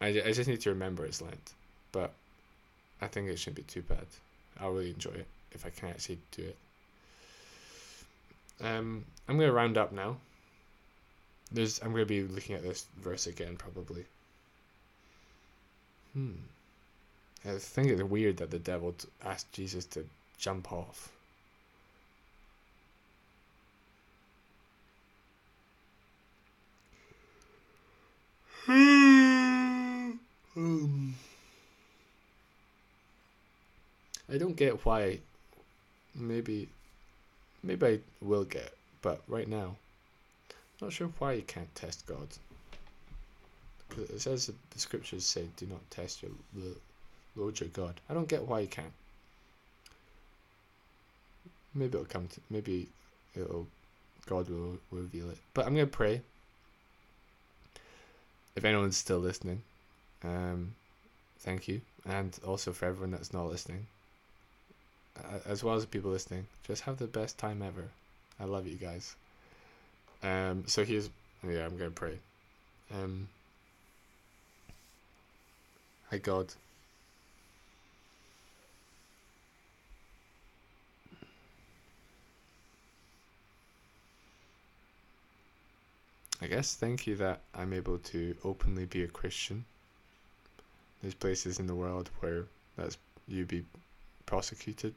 I, 0.00 0.08
I 0.08 0.32
just 0.32 0.48
need 0.48 0.60
to 0.62 0.70
remember 0.70 1.04
it's 1.04 1.22
Lent. 1.22 1.52
But 1.92 2.10
I 3.00 3.06
think 3.06 3.28
it 3.28 3.38
shouldn't 3.38 3.58
be 3.58 3.72
too 3.72 3.82
bad. 3.82 4.06
I'll 4.58 4.72
really 4.72 4.90
enjoy 4.90 5.12
it 5.12 5.26
if 5.52 5.64
I 5.64 5.70
can 5.70 5.90
actually 5.90 6.18
do 6.32 6.42
it. 6.42 6.56
Um, 8.62 9.04
I'm 9.28 9.36
going 9.36 9.48
to 9.48 9.54
round 9.54 9.78
up 9.78 9.92
now. 9.92 10.16
There's, 11.52 11.80
I'm 11.80 11.92
going 11.92 12.02
to 12.02 12.06
be 12.06 12.22
looking 12.22 12.54
at 12.54 12.62
this 12.62 12.86
verse 13.00 13.26
again 13.26 13.56
probably. 13.56 14.04
Hmm. 16.12 16.32
I 17.44 17.52
think 17.52 17.88
it's 17.88 18.02
weird 18.02 18.36
that 18.38 18.50
the 18.50 18.58
devil 18.58 18.94
asked 19.24 19.52
Jesus 19.52 19.86
to 19.86 20.04
jump 20.38 20.72
off. 20.72 21.10
um, 28.68 30.20
I 34.30 34.38
don't 34.38 34.54
get 34.54 34.84
why. 34.84 35.20
Maybe, 36.14 36.68
maybe 37.62 37.86
I 37.86 38.00
will 38.20 38.44
get, 38.44 38.72
but 39.02 39.22
right 39.28 39.48
now, 39.48 39.76
not 40.80 40.92
sure 40.92 41.10
why 41.18 41.32
you 41.32 41.42
can't 41.42 41.74
test 41.74 42.06
God. 42.06 42.28
Because 43.88 44.10
it 44.10 44.20
says 44.20 44.46
the 44.46 44.78
scriptures 44.78 45.26
say, 45.26 45.48
"Do 45.56 45.66
not 45.66 45.90
test 45.90 46.22
your 46.22 46.32
Lord 47.36 47.58
your 47.60 47.68
God." 47.70 48.00
I 48.08 48.14
don't 48.14 48.28
get 48.28 48.46
why 48.46 48.60
you 48.60 48.68
can't. 48.68 48.92
Maybe 51.74 51.98
it'll 51.98 52.04
come 52.06 52.28
to. 52.28 52.40
Maybe 52.48 52.88
it'll. 53.34 53.66
God 54.26 54.48
will 54.48 54.78
reveal 54.90 55.30
it. 55.30 55.38
But 55.54 55.66
I'm 55.66 55.74
gonna 55.74 55.86
pray 55.86 56.22
if 58.56 58.64
anyone's 58.64 58.96
still 58.96 59.18
listening, 59.18 59.62
um, 60.22 60.74
thank 61.38 61.68
you, 61.68 61.80
and 62.04 62.38
also 62.46 62.72
for 62.72 62.86
everyone 62.86 63.10
that's 63.10 63.32
not 63.32 63.46
listening, 63.46 63.86
as 65.46 65.62
well 65.64 65.74
as 65.74 65.82
the 65.82 65.88
people 65.88 66.10
listening, 66.10 66.46
just 66.66 66.82
have 66.82 66.98
the 66.98 67.06
best 67.06 67.38
time 67.38 67.62
ever. 67.62 67.88
I 68.38 68.44
love 68.44 68.66
you 68.66 68.76
guys. 68.76 69.16
Um, 70.22 70.64
so 70.66 70.84
here's 70.84 71.10
yeah, 71.46 71.64
I'm 71.64 71.76
gonna 71.76 71.90
pray. 71.90 72.18
Um, 72.94 73.28
hi 76.10 76.18
God. 76.18 76.52
I 86.42 86.46
guess 86.46 86.74
thank 86.74 87.06
you 87.06 87.16
that 87.16 87.40
I'm 87.54 87.72
able 87.72 87.98
to 87.98 88.34
openly 88.44 88.86
be 88.86 89.02
a 89.02 89.08
Christian. 89.08 89.64
There's 91.02 91.14
places 91.14 91.58
in 91.58 91.66
the 91.66 91.74
world 91.74 92.10
where 92.20 92.44
that's 92.76 92.96
you 93.28 93.44
be 93.44 93.64
prosecuted. 94.30 94.94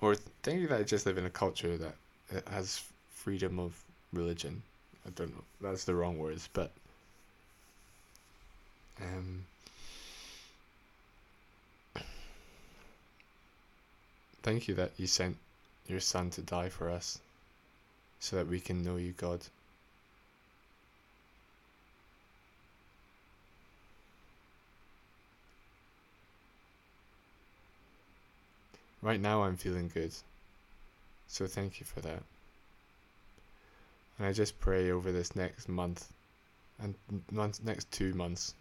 Or 0.00 0.14
thank 0.42 0.60
you 0.60 0.68
that 0.68 0.80
I 0.80 0.82
just 0.84 1.04
live 1.04 1.18
in 1.18 1.26
a 1.26 1.30
culture 1.44 1.76
that 1.76 1.94
has 2.48 2.82
freedom 3.12 3.58
of 3.58 3.72
religion. 4.14 4.62
I 5.06 5.10
don't 5.10 5.34
know. 5.34 5.44
That's 5.60 5.84
the 5.84 5.94
wrong 5.94 6.16
words, 6.16 6.48
but 6.54 6.70
um, 9.02 9.44
thank 14.42 14.66
you 14.66 14.74
that 14.76 14.92
you 14.96 15.06
sent 15.06 15.36
your 15.88 16.00
son 16.00 16.30
to 16.30 16.40
die 16.40 16.70
for 16.70 16.88
us 16.88 17.18
so 18.18 18.36
that 18.36 18.46
we 18.46 18.60
can 18.60 18.82
know 18.82 18.96
you, 18.96 19.12
God. 19.12 19.40
Right 29.08 29.22
now, 29.22 29.44
I'm 29.44 29.56
feeling 29.56 29.90
good. 29.94 30.12
So 31.28 31.46
thank 31.46 31.80
you 31.80 31.86
for 31.86 32.02
that. 32.02 32.22
And 34.18 34.26
I 34.26 34.34
just 34.34 34.60
pray 34.60 34.90
over 34.90 35.10
this 35.10 35.34
next 35.34 35.66
month 35.66 36.12
and 36.78 36.94
month, 37.32 37.64
next 37.64 37.90
two 37.90 38.12
months 38.12 38.52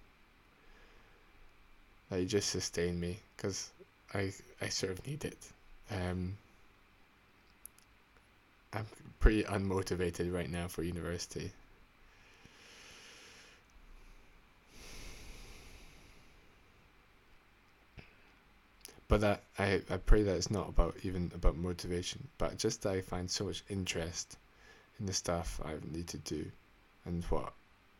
that 2.09 2.21
you 2.21 2.25
just 2.25 2.49
sustain 2.49 2.97
me 2.97 3.19
because 3.35 3.71
I, 4.13 4.31
I 4.61 4.69
sort 4.69 4.93
of 4.93 5.05
need 5.05 5.25
it. 5.25 5.37
Um, 5.91 6.37
I'm 8.71 8.87
pretty 9.19 9.43
unmotivated 9.43 10.33
right 10.33 10.49
now 10.49 10.69
for 10.69 10.81
university. 10.81 11.51
But 19.17 19.21
that 19.21 19.43
I, 19.63 19.81
I 19.93 19.97
pray 19.97 20.23
that 20.23 20.35
it's 20.35 20.51
not 20.51 20.69
about 20.69 20.95
even 21.03 21.31
about 21.33 21.55
motivation 21.55 22.27
but 22.37 22.57
just 22.57 22.85
I 22.85 23.01
find 23.01 23.29
so 23.29 23.45
much 23.45 23.63
interest 23.69 24.37
in 24.99 25.05
the 25.05 25.13
stuff 25.13 25.59
I 25.63 25.75
need 25.91 26.07
to 26.09 26.17
do 26.17 26.45
and 27.05 27.23
what 27.25 27.53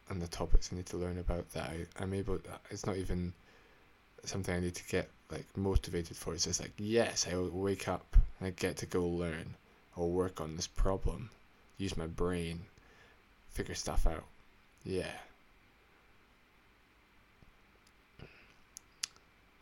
and 0.09 0.21
the 0.21 0.27
topics 0.27 0.69
I 0.71 0.75
need 0.75 0.85
to 0.87 0.97
learn 0.97 1.17
about 1.17 1.49
that 1.51 1.69
I, 1.69 1.85
I'm 1.99 2.13
able 2.13 2.39
it's 2.69 2.85
not 2.85 2.97
even 2.97 3.33
something 4.25 4.55
I 4.55 4.59
need 4.59 4.75
to 4.75 4.87
get 4.87 5.09
like 5.31 5.45
motivated 5.55 6.17
for 6.17 6.33
it's 6.33 6.45
just 6.45 6.61
like 6.61 6.73
yes 6.77 7.27
I 7.31 7.37
wake 7.37 7.87
up 7.87 8.15
and 8.39 8.47
I 8.47 8.51
get 8.51 8.77
to 8.77 8.85
go 8.85 9.05
learn 9.05 9.55
or 9.95 10.09
work 10.09 10.41
on 10.41 10.55
this 10.55 10.67
problem 10.67 11.29
use 11.77 11.95
my 11.95 12.07
brain, 12.07 12.61
figure 13.49 13.75
stuff 13.75 14.07
out. 14.07 14.25
Yeah. 14.83 15.11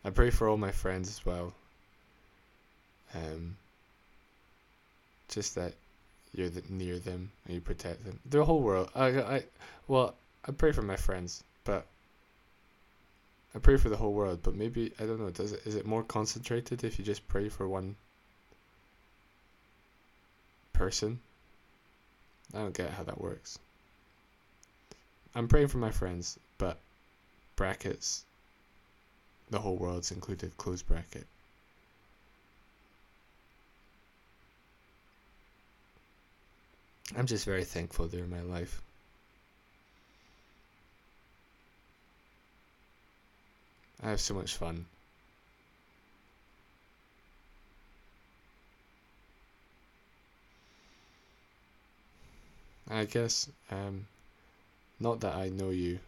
I 0.05 0.11
pray 0.11 0.29
for 0.29 0.47
all 0.47 0.57
my 0.57 0.71
friends 0.71 1.09
as 1.09 1.25
well. 1.25 1.51
Um, 3.15 3.57
just 5.29 5.55
that 5.55 5.73
you're 6.35 6.51
near 6.69 6.99
them 6.99 7.31
and 7.45 7.55
you 7.55 7.61
protect 7.61 8.05
them. 8.05 8.19
The 8.29 8.45
whole 8.45 8.61
world. 8.61 8.91
I, 8.93 9.07
I, 9.07 9.43
well, 9.87 10.13
I 10.47 10.51
pray 10.51 10.71
for 10.73 10.83
my 10.83 10.95
friends, 10.95 11.43
but 11.63 11.85
I 13.55 13.59
pray 13.59 13.77
for 13.77 13.89
the 13.89 13.97
whole 13.97 14.13
world. 14.13 14.41
But 14.43 14.53
maybe 14.53 14.91
I 14.99 15.05
don't 15.05 15.19
know. 15.19 15.31
Does 15.31 15.53
it 15.53 15.65
is 15.65 15.75
it 15.75 15.87
more 15.87 16.03
concentrated 16.03 16.83
if 16.83 16.99
you 16.99 17.05
just 17.05 17.27
pray 17.27 17.49
for 17.49 17.67
one 17.67 17.95
person? 20.73 21.19
I 22.53 22.59
don't 22.59 22.77
get 22.77 22.91
how 22.91 23.03
that 23.03 23.19
works. 23.19 23.57
I'm 25.33 25.47
praying 25.47 25.69
for 25.69 25.79
my 25.79 25.91
friends, 25.91 26.37
but 26.59 26.77
brackets. 27.55 28.23
The 29.49 29.59
whole 29.59 29.77
world's 29.77 30.11
included. 30.11 30.55
Close 30.57 30.81
bracket. 30.83 31.27
I'm 37.15 37.25
just 37.27 37.45
very 37.45 37.63
thankful 37.63 38.07
they're 38.07 38.23
in 38.23 38.29
my 38.29 38.41
life. 38.41 38.81
I 44.03 44.09
have 44.09 44.21
so 44.21 44.33
much 44.33 44.55
fun. 44.55 44.85
I 52.89 53.05
guess, 53.05 53.49
um, 53.71 54.05
not 54.99 55.21
that 55.21 55.35
I 55.35 55.49
know 55.49 55.71
you. 55.71 55.99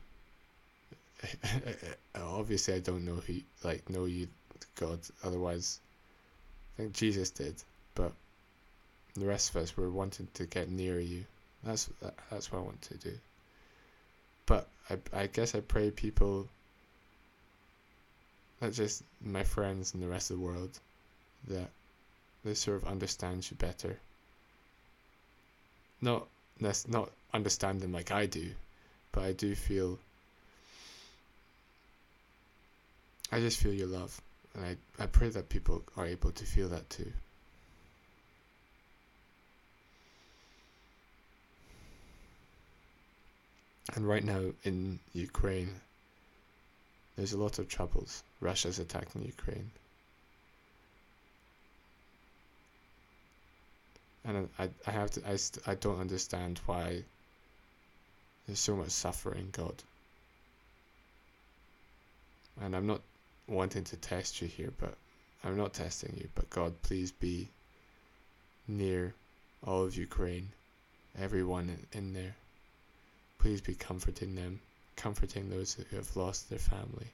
Obviously, 2.15 2.75
I 2.75 2.79
don't 2.79 3.05
know 3.05 3.15
who, 3.15 3.35
like, 3.63 3.89
know 3.89 4.05
you, 4.05 4.27
God. 4.75 4.99
Otherwise, 5.23 5.79
I 6.75 6.81
think 6.81 6.93
Jesus 6.93 7.31
did. 7.31 7.55
But 7.95 8.11
the 9.15 9.25
rest 9.25 9.49
of 9.49 9.57
us 9.57 9.75
were 9.75 9.89
wanting 9.89 10.27
to 10.35 10.45
get 10.45 10.69
near 10.69 10.99
you. 10.99 11.25
That's 11.63 11.85
that, 12.01 12.13
that's 12.29 12.51
what 12.51 12.59
I 12.59 12.61
want 12.61 12.81
to 12.83 12.97
do. 12.97 13.13
But 14.45 14.67
I 14.89 14.97
I 15.13 15.27
guess 15.27 15.55
I 15.55 15.61
pray 15.61 15.91
people. 15.91 16.47
Not 18.61 18.73
just 18.73 19.03
my 19.23 19.43
friends 19.43 19.93
and 19.93 20.01
the 20.01 20.07
rest 20.07 20.31
of 20.31 20.37
the 20.37 20.43
world, 20.43 20.79
that 21.47 21.69
they 22.43 22.53
sort 22.53 22.77
of 22.77 22.87
understand 22.87 23.49
you 23.49 23.57
better. 23.57 23.97
Not 26.01 26.27
not 26.87 27.11
understand 27.33 27.81
them 27.81 27.91
like 27.91 28.11
I 28.11 28.25
do, 28.25 28.51
but 29.11 29.23
I 29.23 29.33
do 29.33 29.55
feel. 29.55 29.99
I 33.31 33.39
just 33.39 33.59
feel 33.59 33.73
your 33.73 33.87
love, 33.87 34.19
and 34.53 34.65
I, 34.65 35.03
I 35.03 35.05
pray 35.07 35.29
that 35.29 35.49
people 35.49 35.83
are 35.97 36.05
able 36.05 36.31
to 36.31 36.45
feel 36.45 36.69
that 36.69 36.89
too. 36.89 37.11
And 43.95 44.07
right 44.07 44.23
now 44.23 44.41
in 44.63 44.99
Ukraine, 45.13 45.69
there's 47.15 47.33
a 47.33 47.37
lot 47.37 47.59
of 47.59 47.67
troubles. 47.67 48.23
Russia's 48.41 48.79
attacking 48.79 49.23
Ukraine. 49.23 49.71
And 54.23 54.49
I, 54.59 54.69
I 54.85 54.91
have 54.91 55.11
to, 55.11 55.21
I, 55.27 55.37
st- 55.37 55.67
I 55.67 55.75
don't 55.75 55.99
understand 55.99 56.59
why 56.65 57.03
there's 58.45 58.59
so 58.59 58.75
much 58.75 58.89
suffering, 58.89 59.49
God. 59.51 59.75
And 62.61 62.75
I'm 62.75 62.87
not 62.87 63.01
wanting 63.47 63.83
to 63.85 63.95
test 63.97 64.41
you 64.41 64.47
here, 64.47 64.71
but 64.79 64.95
I'm 65.43 65.57
not 65.57 65.73
testing 65.73 66.13
you, 66.17 66.27
but 66.35 66.49
God, 66.49 66.73
please 66.81 67.11
be 67.11 67.47
near 68.67 69.13
all 69.65 69.83
of 69.83 69.95
Ukraine, 69.95 70.49
everyone 71.19 71.77
in, 71.93 72.13
there. 72.13 72.35
Please 73.39 73.61
be 73.61 73.75
comforting 73.75 74.35
them, 74.35 74.59
comforting 74.95 75.49
those 75.49 75.73
who 75.73 75.95
have 75.95 76.15
lost 76.17 76.49
their 76.49 76.59
family 76.59 77.07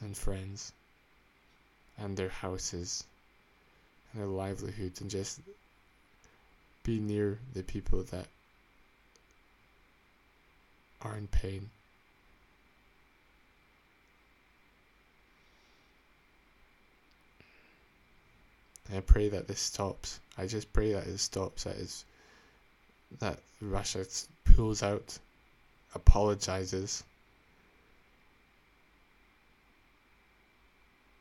and 0.00 0.16
friends 0.16 0.72
and 1.98 2.16
their 2.16 2.28
houses 2.28 3.04
and 4.12 4.22
their 4.22 4.28
livelihoods, 4.28 5.00
and 5.00 5.10
just 5.10 5.40
be 6.82 6.98
near 6.98 7.38
the 7.54 7.62
people 7.62 8.02
that 8.04 8.26
are 11.02 11.16
in 11.16 11.26
pain. 11.26 11.68
I 18.92 19.00
pray 19.00 19.28
that 19.30 19.48
this 19.48 19.60
stops. 19.60 20.20
I 20.36 20.46
just 20.46 20.72
pray 20.72 20.92
that 20.92 21.06
it 21.06 21.18
stops. 21.18 21.64
That 21.64 21.76
is 21.76 22.04
that 23.20 23.38
Russia 23.60 24.04
pulls 24.44 24.82
out, 24.82 25.18
apologizes, 25.94 27.02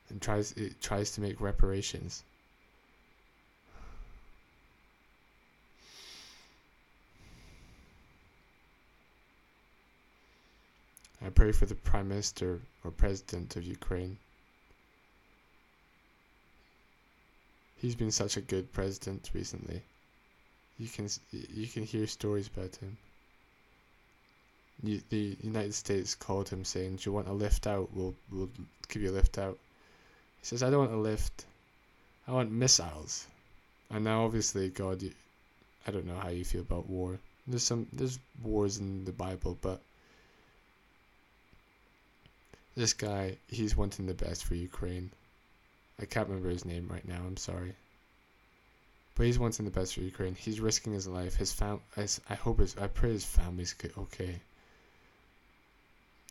and 0.10 0.22
tries 0.22 0.52
it 0.54 0.82
tries 0.82 1.12
to 1.12 1.22
make 1.22 1.40
reparations. 1.40 2.24
I 11.26 11.30
pray 11.30 11.54
for 11.54 11.66
the 11.66 11.76
Prime 11.76 12.10
Minister 12.10 12.60
or 12.84 12.92
President 12.92 13.56
of 13.56 13.64
Ukraine. 13.64 14.18
He's 17.84 17.96
been 17.96 18.12
such 18.12 18.38
a 18.38 18.42
good 18.54 18.72
president 18.72 19.30
recently. 19.34 19.82
You 20.80 20.88
can 20.88 21.10
you 21.32 21.68
can 21.68 21.84
hear 21.84 22.08
stories 22.08 22.48
about 22.48 22.78
him. 22.78 22.96
You, 24.82 25.02
the 25.10 25.36
United 25.42 25.74
States 25.74 26.16
called 26.16 26.48
him 26.48 26.64
saying, 26.64 26.96
"Do 26.96 27.10
you 27.10 27.12
want 27.12 27.28
a 27.28 27.34
lift 27.34 27.68
out? 27.68 27.90
We'll 27.94 28.16
we'll 28.32 28.50
give 28.88 29.02
you 29.02 29.10
a 29.12 29.20
lift 29.20 29.38
out." 29.38 29.60
He 30.40 30.46
says, 30.46 30.64
"I 30.64 30.70
don't 30.70 30.80
want 30.80 30.94
a 30.94 31.10
lift. 31.12 31.46
I 32.26 32.32
want 32.32 32.52
missiles." 32.52 33.28
And 33.90 34.06
now, 34.06 34.24
obviously, 34.24 34.70
God, 34.70 35.02
you, 35.02 35.12
I 35.86 35.92
don't 35.92 36.06
know 36.06 36.16
how 36.16 36.30
you 36.30 36.46
feel 36.46 36.62
about 36.62 36.88
war. 36.88 37.20
There's 37.46 37.64
some 37.64 37.88
there's 37.92 38.18
wars 38.42 38.78
in 38.78 39.04
the 39.04 39.12
Bible, 39.12 39.58
but 39.62 39.82
this 42.78 42.94
guy, 42.94 43.36
he's 43.50 43.76
wanting 43.76 44.06
the 44.06 44.14
best 44.14 44.46
for 44.46 44.56
Ukraine. 44.56 45.12
I 46.00 46.06
can't 46.06 46.28
remember 46.28 46.50
his 46.50 46.66
name 46.66 46.88
right 46.90 47.08
now. 47.08 47.22
I'm 47.26 47.38
sorry. 47.38 47.76
But 49.16 49.28
he's 49.28 49.38
wanting 49.38 49.66
the 49.66 49.72
best 49.72 49.94
for 49.94 50.02
Ukraine. 50.02 50.36
He's 50.36 50.60
risking 50.60 50.94
his 50.94 51.08
life. 51.08 51.36
His 51.36 51.54
fam. 51.54 51.82
I 51.96 52.34
hope 52.36 52.60
his. 52.60 52.76
I 52.78 52.88
pray 52.88 53.12
his 53.12 53.26
family's 53.26 53.76
okay. 53.98 54.42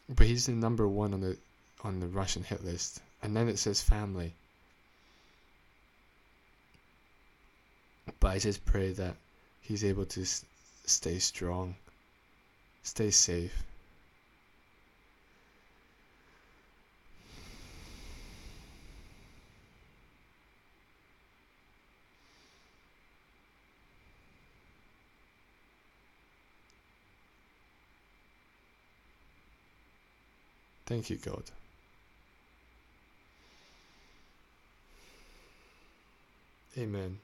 But 0.08 0.26
he's 0.26 0.46
the 0.46 0.52
number 0.52 0.88
one 0.88 1.14
on 1.14 1.20
the 1.20 1.38
on 1.84 2.00
the 2.00 2.08
Russian 2.08 2.42
hit 2.42 2.64
list, 2.64 3.00
and 3.22 3.36
then 3.36 3.48
it 3.48 3.58
says 3.58 3.80
family. 3.80 4.34
But 8.18 8.28
I 8.28 8.38
just 8.38 8.64
pray 8.64 8.92
that 8.92 9.16
he's 9.60 9.84
able 9.84 10.06
to 10.06 10.26
stay 10.86 11.18
strong, 11.20 11.76
stay 12.82 13.10
safe. 13.10 13.54
Thank 30.92 31.08
you, 31.08 31.16
God. 31.16 31.44
Amen. 36.76 37.18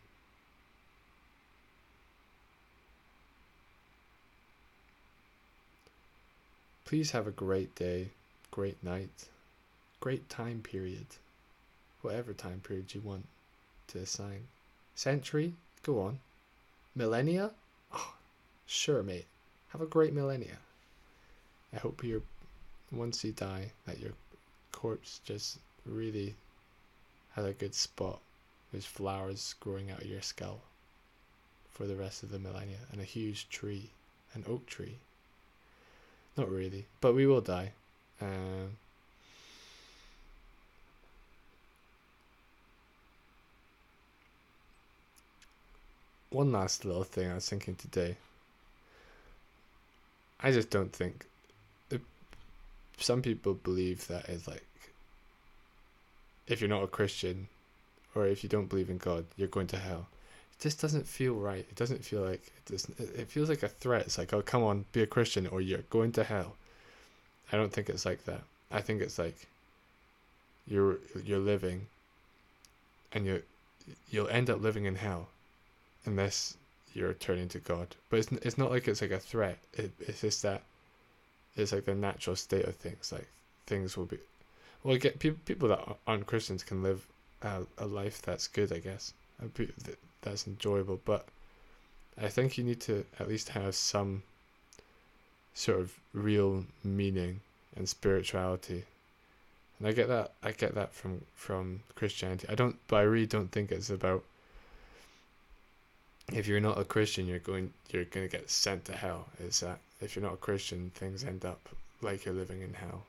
Please 6.87 7.11
have 7.11 7.27
a 7.27 7.31
great 7.31 7.75
day, 7.75 8.09
great 8.51 8.83
night, 8.83 9.11
great 10.01 10.31
time 10.31 10.63
period, 10.63 11.05
whatever 12.01 12.33
time 12.33 12.63
period 12.67 12.95
you 12.95 13.03
want 13.03 13.27
to 13.89 13.99
assign. 13.99 14.45
Century? 14.95 15.53
Go 15.83 16.01
on. 16.01 16.21
Millennia? 16.97 17.51
Oh, 17.93 18.15
sure, 18.65 19.03
mate. 19.03 19.27
Have 19.73 19.83
a 19.83 19.87
great 19.87 20.15
millennia. 20.15 20.57
I 21.75 21.77
hope 21.77 22.03
you're 22.03 22.23
once 22.91 23.25
you 23.25 23.33
die, 23.33 23.71
that 23.87 23.99
your 23.99 24.13
corpse 24.73 25.21
just 25.25 25.59
really 25.85 26.35
has 27.35 27.45
a 27.45 27.53
good 27.53 27.75
spot. 27.75 28.21
There's 28.73 28.85
flowers 28.85 29.55
growing 29.61 29.91
out 29.91 30.03
of 30.03 30.07
your 30.07 30.23
skull 30.23 30.61
for 31.73 31.87
the 31.87 31.97
rest 31.97 32.23
of 32.23 32.31
the 32.31 32.39
millennia 32.39 32.79
and 32.93 33.01
a 33.01 33.05
huge 33.05 33.49
tree, 33.49 33.91
an 34.35 34.45
oak 34.49 34.67
tree. 34.67 34.97
Not 36.37 36.51
really, 36.51 36.87
but 37.01 37.15
we 37.15 37.27
will 37.27 37.41
die. 37.41 37.73
Um, 38.21 38.77
one 46.31 46.53
last 46.53 46.85
little 46.85 47.05
thing 47.05 47.31
I 47.31 47.35
was 47.35 47.49
thinking 47.49 47.75
today. 47.75 48.17
I 50.41 50.53
just 50.53 50.71
don't 50.71 50.93
think. 50.93 51.27
Some 53.03 53.23
people 53.23 53.55
believe 53.55 54.07
that 54.09 54.29
is 54.29 54.47
like. 54.47 54.65
If 56.47 56.61
you're 56.61 56.71
not 56.71 56.83
a 56.83 56.89
Christian, 56.89 57.49
or 58.15 58.27
if 58.27 58.43
you 58.43 58.49
don't 58.49 58.69
believe 58.69 58.89
in 58.91 58.99
God, 58.99 59.27
you're 59.37 59.49
going 59.49 59.67
to 59.69 59.77
hell. 59.77 60.07
It 60.53 60.63
just 60.63 60.81
doesn't 60.81 61.07
feel 61.07 61.35
right. 61.35 61.67
It 61.69 61.77
doesn't 61.77 62.05
feel 62.05 62.23
like 62.23 62.43
it. 62.47 62.73
Doesn't, 62.73 62.99
it 62.99 63.29
feels 63.29 63.49
like 63.49 63.63
a 63.63 63.69
threat. 63.69 64.03
It's 64.03 64.19
like, 64.19 64.33
oh, 64.33 64.43
come 64.43 64.63
on, 64.63 64.87
be 64.93 65.03
a 65.03 65.07
Christian, 65.07 65.47
or 65.47 65.61
you're 65.61 65.85
going 65.91 66.13
to 66.13 66.25
hell. 66.25 66.57
I 67.53 67.57
don't 67.57 67.73
think 67.73 67.89
it's 67.89 68.07
like 68.07 68.25
that. 68.25 68.43
I 68.71 68.81
think 68.81 69.03
it's 69.03 69.19
like. 69.19 69.47
You're 70.67 70.99
you're 71.25 71.39
living. 71.39 71.87
And 73.13 73.25
you, 73.25 73.43
you'll 74.11 74.29
end 74.29 74.51
up 74.51 74.61
living 74.61 74.85
in 74.85 74.95
hell 74.95 75.29
unless 76.05 76.59
you're 76.93 77.15
turning 77.15 77.49
to 77.49 77.59
God. 77.59 77.89
But 78.11 78.19
it's 78.19 78.33
it's 78.33 78.59
not 78.59 78.71
like 78.71 78.87
it's 78.87 79.01
like 79.01 79.13
a 79.13 79.19
threat. 79.19 79.59
It, 79.73 79.93
it's 80.01 80.21
just 80.21 80.43
that 80.43 80.63
it's 81.59 81.73
like 81.73 81.85
the 81.85 81.95
natural 81.95 82.37
state 82.37 82.65
of 82.65 82.77
things. 82.77 83.13
Like 83.13 83.29
things 83.67 83.97
will 83.97 84.07
be. 84.07 84.19
Well, 84.83 84.97
get 84.97 85.19
people 85.19 85.41
people 85.45 85.69
that 85.69 85.97
aren't 86.07 86.27
Christians 86.27 86.63
can 86.63 86.83
live 86.83 87.07
a, 87.43 87.63
a 87.79 87.87
life 87.87 88.23
that's 88.23 88.49
good, 88.49 88.73
I 88.73 88.79
guess. 88.79 89.13
That's 90.23 90.47
enjoyable, 90.47 91.01
but 91.05 91.27
I 92.21 92.29
think 92.29 92.59
you 92.59 92.65
need 92.65 92.81
to 92.83 93.05
at 93.21 93.29
least 93.29 93.51
have 93.51 93.75
some 93.75 94.23
sort 95.55 95.81
of 95.81 95.93
real 96.13 96.65
meaning 96.85 97.41
and 97.77 97.89
spirituality. 97.89 98.85
And 99.79 99.89
I 99.89 99.93
get 99.93 100.09
that. 100.09 100.33
I 100.43 100.53
get 100.53 100.75
that 100.75 100.93
from 100.93 101.23
from 101.35 101.81
Christianity. 101.95 102.47
I 102.49 102.55
don't, 102.55 102.77
but 102.89 102.97
I 102.97 103.03
really 103.03 103.27
don't 103.27 103.51
think 103.53 103.71
it's 103.71 103.91
about 103.91 104.25
if 106.33 106.47
you're 106.47 106.61
not 106.61 106.79
a 106.79 106.85
Christian, 106.85 107.27
you're 107.27 107.39
going 107.39 107.73
you're 107.91 108.05
to 108.05 108.29
get 108.29 108.51
sent 108.51 108.85
to 108.87 108.93
hell. 108.93 109.29
Is 109.41 109.61
that 109.61 109.79
if 110.01 110.15
you're 110.15 110.25
not 110.25 110.35
a 110.35 110.39
Christian, 110.39 110.91
things 110.95 111.25
end 111.25 111.45
up 111.45 111.69
like 112.01 112.25
you're 112.25 112.35
living 112.35 112.63
in 112.63 112.75
hell. 112.75 113.05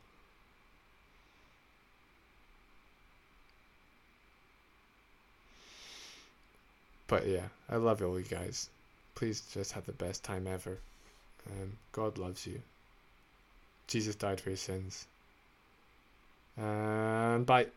But 7.08 7.28
yeah, 7.28 7.48
I 7.70 7.78
love 7.78 8.02
all 8.04 8.20
you 8.20 8.26
guys. 8.26 8.70
Please 9.16 9.42
just 9.54 9.72
have 9.72 9.86
the 9.86 9.92
best 9.94 10.24
time 10.24 10.46
ever. 10.48 10.78
Um, 11.50 11.74
God 11.92 12.18
loves 12.18 12.46
you. 12.46 12.62
Jesus 13.88 14.16
died 14.16 14.40
for 14.40 14.52
your 14.52 14.58
sins. 14.58 15.08
And 16.56 17.46
bye. 17.46 17.68